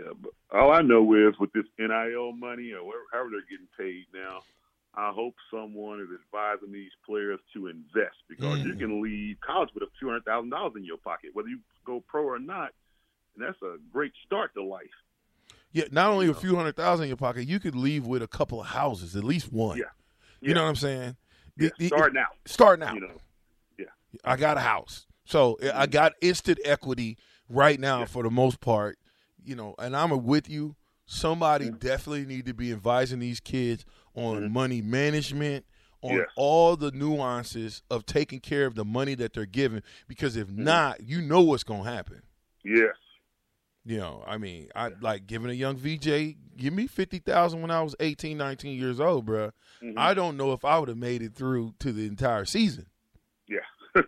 Yeah, 0.00 0.12
but 0.18 0.32
all 0.50 0.72
I 0.72 0.80
know 0.82 1.12
is 1.14 1.38
with 1.38 1.52
this 1.52 1.66
NIL 1.78 2.32
money 2.32 2.72
or 2.72 2.82
whatever, 2.84 3.04
however 3.12 3.30
they're 3.32 3.40
getting 3.50 3.68
paid 3.76 4.06
now, 4.14 4.42
I 4.94 5.10
hope 5.10 5.34
someone 5.50 6.00
is 6.00 6.08
advising 6.10 6.72
these 6.72 6.92
players 7.04 7.40
to 7.54 7.66
invest 7.68 8.16
because 8.28 8.60
Mm. 8.60 8.66
you 8.66 8.74
can 8.76 9.02
leave 9.02 9.40
college 9.40 9.70
with 9.74 9.82
a 9.82 9.90
two 9.98 10.06
hundred 10.08 10.24
thousand 10.24 10.50
dollars 10.50 10.76
in 10.76 10.84
your 10.84 10.98
pocket, 10.98 11.34
whether 11.34 11.48
you 11.48 11.60
go 11.84 12.00
pro 12.00 12.24
or 12.24 12.38
not, 12.38 12.72
and 13.36 13.46
that's 13.46 13.60
a 13.62 13.76
great 13.92 14.12
start 14.24 14.54
to 14.54 14.62
life. 14.62 14.82
Yeah, 15.72 15.84
not 15.90 16.10
only 16.10 16.28
a 16.28 16.34
few 16.34 16.54
hundred 16.54 16.76
thousand 16.76 17.04
in 17.04 17.08
your 17.08 17.16
pocket, 17.16 17.48
you 17.48 17.58
could 17.58 17.74
leave 17.74 18.06
with 18.06 18.22
a 18.22 18.28
couple 18.28 18.60
of 18.60 18.66
houses, 18.66 19.16
at 19.16 19.24
least 19.24 19.52
one. 19.52 19.78
Yeah. 19.78 19.84
You 20.40 20.48
Yeah. 20.48 20.54
know 20.54 20.62
what 20.64 20.68
I'm 20.68 20.76
saying? 20.76 21.16
Yeah, 21.56 21.68
The- 21.68 21.74
the- 21.78 21.86
starting 21.88 22.18
out. 22.18 22.36
Starting 22.44 22.86
out. 22.86 22.94
You 22.94 23.00
know. 23.00 23.20
Yeah. 23.78 23.86
I 24.24 24.36
got 24.36 24.56
a 24.56 24.60
house. 24.60 25.06
So 25.24 25.58
I 25.62 25.64
mm-hmm. 25.64 25.90
got 25.90 26.12
instant 26.20 26.58
equity 26.64 27.16
right 27.48 27.78
now 27.80 28.04
for 28.04 28.22
the 28.22 28.30
most 28.30 28.60
part, 28.60 28.98
you 29.44 29.54
know, 29.54 29.74
and 29.78 29.96
I'm 29.96 30.10
with 30.24 30.48
you. 30.48 30.76
Somebody 31.06 31.70
definitely 31.70 32.26
need 32.26 32.46
to 32.46 32.54
be 32.54 32.72
advising 32.72 33.18
these 33.20 33.40
kids 33.40 33.84
on 34.14 34.42
mm-hmm. 34.42 34.52
money 34.52 34.82
management, 34.82 35.64
on 36.00 36.16
Yes. 36.16 36.28
all 36.36 36.76
the 36.76 36.90
nuances 36.90 37.82
of 37.90 38.04
taking 38.06 38.40
care 38.40 38.66
of 38.66 38.74
the 38.74 38.84
money 38.84 39.14
that 39.14 39.32
they're 39.32 39.46
given 39.46 39.82
because 40.08 40.36
if 40.36 40.48
mm-hmm. 40.48 40.64
not, 40.64 41.02
you 41.02 41.22
know 41.22 41.40
what's 41.40 41.64
going 41.64 41.84
to 41.84 41.90
happen. 41.90 42.22
Yes. 42.64 42.96
You 43.84 43.98
know, 43.98 44.22
I 44.26 44.38
mean, 44.38 44.68
I 44.76 44.90
like 45.00 45.26
giving 45.26 45.50
a 45.50 45.54
young 45.54 45.76
VJ, 45.76 46.36
give 46.56 46.72
me 46.72 46.86
50,000 46.86 47.60
when 47.60 47.70
I 47.72 47.82
was 47.82 47.96
18, 47.98 48.38
19 48.38 48.78
years 48.78 49.00
old, 49.00 49.26
bruh. 49.26 49.50
Mhm. 49.82 49.94
I 49.96 50.14
don't 50.14 50.36
know 50.36 50.52
if 50.52 50.64
I 50.64 50.78
would 50.78 50.88
have 50.88 50.98
made 50.98 51.20
it 51.20 51.34
through 51.34 51.74
to 51.80 51.92
the 51.92 52.06
entire 52.06 52.44
season. 52.44 52.86
Yeah. 53.48 53.58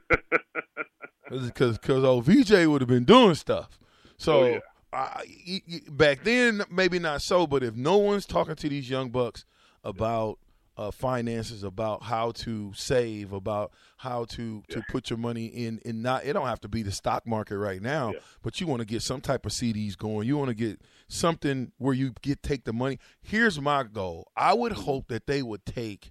because 1.31 1.79
because 1.79 2.05
old 2.05 2.25
VJ 2.25 2.67
would 2.67 2.81
have 2.81 2.89
been 2.89 3.05
doing 3.05 3.35
stuff. 3.35 3.79
So 4.17 4.43
Oh, 4.43 4.47
yeah. 4.47 4.59
I, 4.93 5.61
back 5.91 6.23
then, 6.23 6.63
maybe 6.71 7.01
not 7.01 7.21
so, 7.23 7.47
but 7.49 7.65
if 7.65 7.75
no 7.75 7.97
one's 7.97 8.27
talking 8.27 8.55
to 8.55 8.69
these 8.69 8.89
young 8.89 9.11
bucks 9.11 9.45
about 9.83 10.39
uh, 10.77 10.91
finances, 10.91 11.63
about 11.63 12.03
how 12.03 12.33
to 12.33 12.73
save, 12.75 13.33
about 13.33 13.73
how 13.99 14.25
to 14.25 14.63
to 14.69 14.83
put 14.91 15.11
your 15.11 15.19
money 15.19 15.47
in, 15.47 15.81
in 15.85 16.03
not 16.03 16.25
it 16.25 16.33
don't 16.33 16.47
have 16.47 16.61
to 16.61 16.69
be 16.69 16.83
the 16.83 16.93
stock 16.93 17.27
market 17.27 17.59
right 17.59 17.81
now, 17.81 18.13
but 18.43 18.61
you 18.61 18.67
want 18.67 18.81
to 18.81 18.87
get 18.87 19.03
some 19.03 19.21
type 19.21 19.47
of 19.47 19.53
CDs 19.53 19.97
going. 19.97 20.27
You 20.27 20.37
want 20.37 20.49
to 20.49 20.55
get 20.55 20.81
something 21.09 21.73
where 21.79 21.95
you 21.95 22.13
get 22.23 22.43
take 22.43 22.65
the 22.65 22.73
money. 22.73 22.99
Here's 23.23 23.61
my 23.61 23.85
goal. 23.85 24.29
I 24.37 24.55
would 24.55 24.73
hope 24.73 25.09
that 25.09 25.27
they 25.27 25.43
would 25.43 25.65
take. 25.65 26.11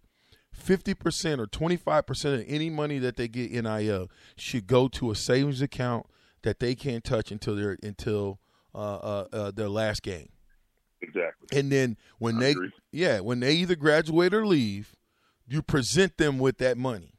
50% 0.56 1.40
or 1.40 1.48
25% 1.48 2.34
of 2.36 2.46
any 2.48 2.70
money 2.70 3.00
that 3.00 3.18
they 3.18 3.28
get 3.28 3.52
NIL 3.52 4.08
should 4.36 4.68
go 4.68 4.88
to 4.88 5.10
a 5.10 5.16
savings 5.16 5.64
account 5.64 6.06
that 6.44 6.60
they 6.60 6.76
can't 6.76 7.04
touch 7.04 7.32
until 7.32 7.56
their 7.56 7.76
until 7.82 8.40
uh, 8.76 8.78
uh, 8.78 9.28
uh, 9.34 9.52
their 9.52 9.70
last 9.70 10.04
game. 10.04 10.30
Exactly. 11.04 11.58
And 11.58 11.72
then 11.72 11.98
when 12.18 12.38
I 12.38 12.40
they 12.40 12.52
agree. 12.52 12.72
yeah, 12.92 13.20
when 13.20 13.40
they 13.40 13.54
either 13.54 13.76
graduate 13.76 14.34
or 14.34 14.48
leave, 14.48 14.96
you 15.46 15.62
present 15.62 16.18
them 16.18 16.40
with 16.40 16.58
that 16.58 16.78
money. 16.78 17.14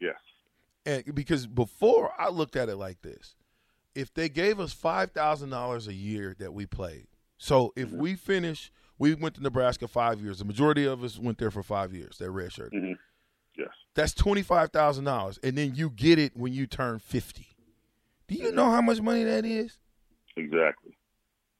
Yes. 0.00 0.16
And 0.86 1.14
because 1.14 1.46
before 1.46 2.12
I 2.18 2.30
looked 2.30 2.56
at 2.56 2.68
it 2.68 2.76
like 2.76 3.02
this. 3.02 3.34
If 3.94 4.14
they 4.14 4.28
gave 4.28 4.60
us 4.60 4.72
$5,000 4.74 5.88
a 5.88 5.94
year 5.94 6.36
that 6.38 6.52
we 6.52 6.66
played. 6.66 7.08
So 7.36 7.72
if 7.76 7.90
we 7.90 8.14
finish 8.14 8.70
we 8.98 9.14
went 9.14 9.36
to 9.36 9.42
Nebraska 9.42 9.86
5 9.86 10.20
years. 10.20 10.40
The 10.40 10.44
majority 10.44 10.84
of 10.84 11.04
us 11.04 11.18
went 11.18 11.38
there 11.38 11.52
for 11.52 11.62
5 11.62 11.94
years. 11.94 12.18
That 12.18 12.30
red 12.32 12.52
shirt. 12.52 12.72
Mm-hmm. 12.72 12.94
Yes. 13.56 13.68
That's 13.94 14.14
twenty 14.14 14.42
five 14.42 14.70
thousand 14.70 15.04
dollars, 15.04 15.40
and 15.42 15.58
then 15.58 15.74
you 15.74 15.90
get 15.90 16.20
it 16.20 16.36
when 16.36 16.52
you 16.52 16.68
turn 16.68 17.00
fifty. 17.00 17.48
Do 18.28 18.36
you 18.36 18.52
know 18.52 18.70
how 18.70 18.80
much 18.80 19.00
money 19.00 19.24
that 19.24 19.44
is? 19.44 19.78
Exactly. 20.36 20.96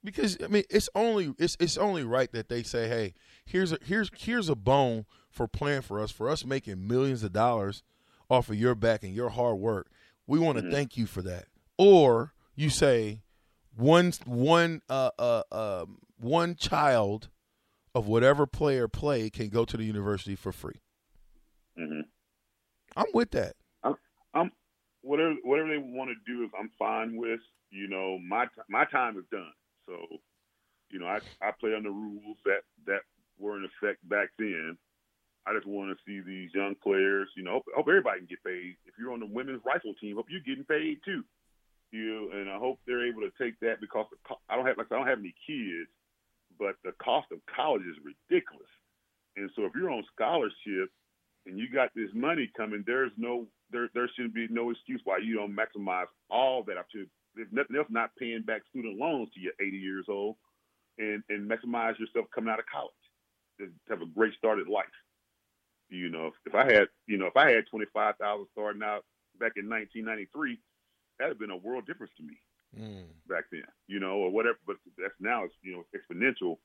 Because 0.05 0.39
I 0.43 0.47
mean, 0.47 0.65
it's 0.71 0.89
only 0.95 1.35
it's 1.39 1.57
it's 1.59 1.77
only 1.77 2.05
right 2.05 2.31
that 2.33 2.49
they 2.49 2.63
say, 2.63 2.89
"Hey, 2.89 3.15
here's 3.45 3.73
a 3.73 3.79
here's 3.83 4.11
here's 4.17 4.49
a 4.49 4.55
bone 4.55 5.07
for 5.31 5.49
playing 5.49 5.83
for 5.83 6.01
us, 6.01 6.11
for 6.13 6.29
us 6.29 6.45
making 6.45 6.87
millions 6.87 7.23
of 7.25 7.33
dollars 7.33 7.83
off 8.31 8.49
of 8.49 8.55
your 8.57 8.75
back 8.75 9.03
and 9.03 9.13
your 9.15 9.31
hard 9.31 9.59
work. 9.59 9.89
We 10.27 10.39
want 10.39 10.59
to 10.59 10.65
Mhm. 10.65 10.71
thank 10.71 10.97
you 10.97 11.07
for 11.07 11.23
that." 11.23 11.47
Or 11.77 12.33
you 12.55 12.71
say, 12.71 13.23
one 13.77 14.13
one 14.25 14.83
uh 14.89 15.11
uh 15.19 15.43
um, 15.51 15.99
one 16.17 16.55
child 16.55 17.29
of 17.95 18.07
whatever 18.07 18.47
player 18.47 18.87
played 18.87 19.33
can 19.33 19.49
go 19.49 19.65
to 19.65 19.77
the 19.77 19.85
university 19.85 20.37
for 20.37 20.53
free. 20.53 20.81
Mm-hmm. 21.79 22.03
I'm 22.97 23.07
with 23.15 23.31
that. 23.33 23.57
I'm, 23.83 23.95
I'm 24.35 24.53
whatever 25.03 25.35
whatever 25.43 25.69
they 25.71 25.79
want 25.79 26.11
to 26.11 26.33
do 26.33 26.45
is 26.45 26.51
I'm 26.59 26.71
fine 26.79 27.17
with. 27.17 27.41
You 27.71 27.89
know, 27.89 28.19
my 28.19 28.47
t- 28.47 28.63
my 28.69 28.85
time 28.87 29.17
is 29.19 29.25
done. 29.31 29.53
So, 29.89 30.21
you 30.91 31.01
know, 31.01 31.07
I 31.07 31.19
I 31.41 31.51
play 31.59 31.75
under 31.75 31.91
rules 31.91 32.37
that 32.45 32.63
that 32.87 33.01
were 33.39 33.57
in 33.57 33.65
effect 33.65 34.07
back 34.09 34.29
then. 34.39 34.77
I 35.47 35.55
just 35.55 35.67
want 35.67 35.89
to 35.89 36.05
see 36.05 36.21
these 36.21 36.51
young 36.55 36.77
players. 36.83 37.29
You 37.37 37.43
know, 37.43 37.53
hope, 37.53 37.65
hope 37.75 37.89
everybody 37.89 38.21
can 38.21 38.29
get 38.29 38.45
paid. 38.45 38.77
If 38.85 38.95
you're 38.99 39.13
on 39.13 39.21
the 39.21 39.27
women's 39.27 39.65
rifle 39.65 39.95
team, 40.01 40.17
hope 40.17 40.29
you're 40.29 40.45
getting 40.45 40.69
paid 40.69 41.01
too. 41.05 41.25
You 41.91 42.05
know, 42.05 42.39
and 42.39 42.51
I 42.51 42.59
hope 42.59 42.79
they're 42.87 43.09
able 43.09 43.23
to 43.23 43.33
take 43.41 43.59
that 43.61 43.81
because 43.81 44.07
the, 44.13 44.37
I 44.51 44.57
don't 44.57 44.67
have 44.67 44.77
like 44.77 44.93
I 44.93 44.97
don't 44.97 45.09
have 45.09 45.25
any 45.25 45.35
kids, 45.47 45.89
but 46.59 46.77
the 46.85 46.93
cost 47.03 47.33
of 47.33 47.39
college 47.49 47.83
is 47.89 47.97
ridiculous. 48.05 48.69
And 49.37 49.51
so 49.57 49.65
if 49.65 49.73
you're 49.75 49.91
on 49.91 50.05
scholarship 50.15 50.93
and 51.47 51.59
you 51.59 51.71
got 51.73 51.95
this 51.95 52.11
money 52.13 52.51
coming, 52.55 52.85
there's 52.87 53.13
no 53.17 53.47
there 53.73 53.89
there 53.95 54.11
shouldn't 54.15 54.35
be 54.35 54.49
no 54.51 54.71
excuse 54.71 55.01
why 55.05 55.19
you 55.19 55.37
don't 55.37 55.57
maximize 55.57 56.13
all 56.29 56.63
that 56.65 56.77
opportunity. 56.77 57.11
If 57.39 57.53
nothing 57.53 57.77
else, 57.77 57.87
not 57.91 58.11
paying 58.19 58.43
back 58.43 58.63
student 58.71 58.99
loans 58.99 59.29
to 59.35 59.41
your 59.41 59.53
80 59.61 59.77
years 59.77 60.07
old, 60.09 60.37
and 60.99 61.23
and 61.29 61.51
maximize 61.51 61.99
yourself 61.99 62.27
coming 62.35 62.51
out 62.51 62.59
of 62.59 62.67
college 62.73 62.93
to 63.59 63.69
have 63.89 64.03
a 64.03 64.07
great 64.07 64.35
start 64.35 64.59
at 64.59 64.69
life. 64.69 64.87
You 65.91 66.11
know, 66.11 66.27
if, 66.27 66.35
if 66.47 66.55
I 66.55 66.65
had 66.65 66.89
you 67.07 67.19
know 67.19 67.27
if 67.27 67.37
I 67.37 67.51
had 67.51 67.65
25,000 67.71 68.47
starting 68.53 68.83
out 68.83 69.05
back 69.39 69.53
in 69.57 69.69
1993, 69.69 70.59
that'd 71.19 71.33
have 71.33 71.39
been 71.39 71.51
a 71.51 71.57
world 71.57 71.87
difference 71.87 72.13
to 72.19 72.23
me 72.23 72.37
mm. 72.77 73.05
back 73.29 73.45
then. 73.51 73.65
You 73.87 74.01
know, 74.01 74.17
or 74.17 74.31
whatever. 74.31 74.59
But 74.67 74.77
that's 74.97 75.15
now 75.21 75.45
it's 75.45 75.55
you 75.63 75.73
know 75.73 75.85
exponential. 75.95 76.59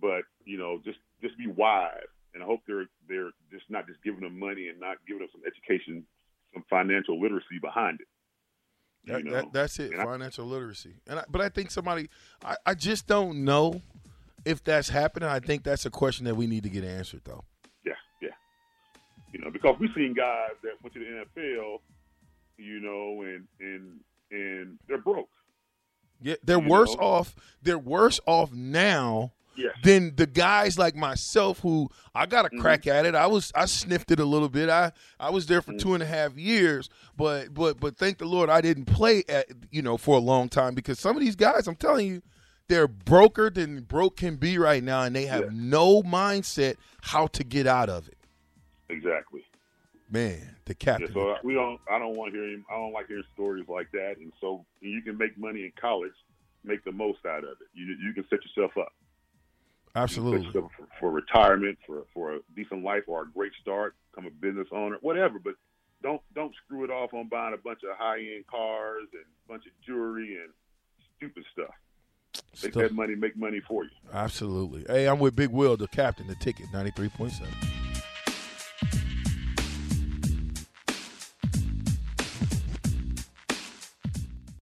But 0.00 0.22
you 0.44 0.58
know, 0.58 0.80
just 0.84 0.98
just 1.22 1.38
be 1.38 1.46
wise 1.46 2.10
and 2.34 2.42
I 2.42 2.46
hope 2.46 2.60
they're 2.66 2.86
they're 3.08 3.30
just 3.50 3.64
not 3.68 3.86
just 3.86 4.02
giving 4.02 4.20
them 4.20 4.38
money 4.38 4.68
and 4.68 4.78
not 4.78 4.98
giving 5.06 5.20
them 5.20 5.28
some 5.32 5.42
education, 5.46 6.04
some 6.54 6.64
financial 6.70 7.20
literacy 7.20 7.58
behind 7.60 8.00
it. 8.00 8.08
You 9.04 9.12
That, 9.14 9.24
that, 9.30 9.52
that's 9.52 9.78
it, 9.78 9.92
And 9.92 10.00
I- 10.00 10.04
financial 10.04 10.46
literacy. 10.46 10.94
And 11.06 11.20
I, 11.20 11.24
but 11.28 11.40
I 11.40 11.48
think 11.48 11.70
somebody, 11.70 12.08
I, 12.44 12.56
I 12.66 12.74
just 12.74 13.06
don't 13.06 13.44
know 13.44 13.80
if 14.44 14.62
that's 14.62 14.88
happening. 14.88 15.28
I 15.28 15.40
think 15.40 15.64
that's 15.64 15.86
a 15.86 15.90
question 15.90 16.24
that 16.26 16.34
we 16.34 16.46
need 16.46 16.62
to 16.64 16.68
get 16.68 16.84
answered, 16.84 17.22
though. 17.24 17.44
Yeah. 17.84 17.92
Yeah. 18.22 18.28
You 19.32 19.40
know, 19.40 19.50
because 19.50 19.76
we've 19.80 19.90
seen 19.94 20.14
guys 20.14 20.50
that 20.62 20.72
went 20.82 20.94
to 20.94 21.00
the 21.00 21.40
NFL, 21.40 21.78
you 22.58 22.80
know, 22.80 23.22
and 23.22 23.46
and 23.60 24.00
and 24.30 24.78
they're 24.86 24.98
broke. 24.98 25.28
Yeah, 26.22 26.36
they're 26.44 26.58
worse 26.58 26.94
know? 26.96 27.02
off. 27.02 27.34
They're 27.62 27.78
worse 27.78 28.20
off 28.26 28.52
now 28.52 29.32
yes. 29.56 29.74
than 29.82 30.14
the 30.16 30.26
guys 30.26 30.78
like 30.78 30.96
myself 30.96 31.60
who 31.60 31.88
I 32.14 32.26
got 32.26 32.44
a 32.44 32.48
mm-hmm. 32.48 32.60
crack 32.60 32.86
at 32.86 33.06
it. 33.06 33.14
I 33.14 33.26
was 33.26 33.52
I 33.54 33.66
sniffed 33.66 34.10
it 34.10 34.20
a 34.20 34.24
little 34.24 34.48
bit. 34.48 34.68
I 34.68 34.92
I 35.18 35.30
was 35.30 35.46
there 35.46 35.62
for 35.62 35.72
mm-hmm. 35.72 35.78
two 35.78 35.94
and 35.94 36.02
a 36.02 36.06
half 36.06 36.36
years, 36.36 36.88
but 37.16 37.54
but 37.54 37.80
but 37.80 37.96
thank 37.96 38.18
the 38.18 38.26
Lord 38.26 38.50
I 38.50 38.60
didn't 38.60 38.86
play 38.86 39.24
at 39.28 39.46
you 39.70 39.82
know 39.82 39.96
for 39.96 40.16
a 40.16 40.20
long 40.20 40.48
time 40.48 40.74
because 40.74 40.98
some 40.98 41.16
of 41.16 41.22
these 41.22 41.36
guys 41.36 41.66
I'm 41.66 41.76
telling 41.76 42.06
you 42.06 42.22
they're 42.70 42.88
broker 42.88 43.50
than 43.50 43.82
broke 43.82 44.16
can 44.16 44.36
be 44.36 44.56
right 44.56 44.82
now, 44.82 45.02
and 45.02 45.14
they 45.14 45.26
have 45.26 45.52
no 45.52 46.02
mindset 46.02 46.76
how 47.02 47.26
to 47.26 47.44
get 47.44 47.66
out 47.66 47.90
of 47.90 48.06
it. 48.08 48.16
Exactly. 48.88 49.42
Man, 50.08 50.56
the 50.64 50.74
captain. 50.74 51.08
Yeah, 51.08 51.14
so 51.14 51.36
we 51.42 51.54
don't. 51.54 51.80
I 51.90 51.98
don't 51.98 52.16
want 52.16 52.32
to 52.32 52.38
hear 52.38 52.48
him. 52.48 52.64
I 52.70 52.76
don't 52.76 52.92
like 52.92 53.08
hearing 53.08 53.24
stories 53.34 53.64
like 53.68 53.90
that. 53.92 54.16
And 54.18 54.32
so 54.40 54.64
you 54.80 55.02
can 55.02 55.18
make 55.18 55.36
money 55.36 55.64
in 55.64 55.72
college, 55.80 56.12
make 56.64 56.84
the 56.84 56.92
most 56.92 57.26
out 57.26 57.44
of 57.44 57.50
it. 57.50 57.68
You 57.74 57.86
you 57.86 58.12
can 58.14 58.24
set 58.30 58.38
yourself 58.44 58.76
up. 58.78 58.92
Absolutely. 59.94 60.50
For, 60.52 60.70
for, 61.00 61.10
retirement, 61.10 61.78
for 61.86 62.04
for 62.14 62.34
a 62.34 62.38
decent 62.54 62.84
life, 62.84 63.02
or 63.06 63.22
a 63.22 63.28
great 63.28 63.52
start, 63.60 63.94
become 64.10 64.26
a 64.26 64.30
business 64.30 64.68
owner, 64.72 64.96
whatever. 65.00 65.38
But 65.38 65.54
don't 66.02 66.20
don't 66.34 66.54
screw 66.64 66.84
it 66.84 66.90
off 66.90 67.12
on 67.12 67.28
buying 67.28 67.54
a 67.54 67.58
bunch 67.58 67.80
of 67.82 67.96
high 67.96 68.18
end 68.18 68.46
cars 68.46 69.08
and 69.12 69.22
a 69.22 69.48
bunch 69.48 69.66
of 69.66 69.72
jewelry 69.84 70.38
and 70.42 70.52
stupid 71.16 71.44
stuff. 71.52 71.74
Make 72.62 72.74
that 72.74 72.94
money 72.94 73.16
make 73.16 73.36
money 73.36 73.60
for 73.66 73.84
you. 73.84 73.90
Absolutely. 74.12 74.84
Hey, 74.88 75.08
I'm 75.08 75.18
with 75.18 75.34
Big 75.34 75.50
Will, 75.50 75.76
the 75.76 75.88
captain, 75.88 76.28
the 76.28 76.36
ticket, 76.36 76.66
93.7. 76.72 77.42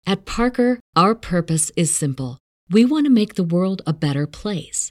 At 0.05 0.27
Parker, 0.27 0.81
our 0.97 1.15
purpose 1.15 1.71
is 1.77 1.95
simple. 1.95 2.39
We 2.69 2.85
want 2.85 3.07
to 3.07 3.11
make 3.11 3.35
the 3.35 3.45
world 3.45 3.81
a 3.87 3.93
better 3.93 4.27
place 4.27 4.91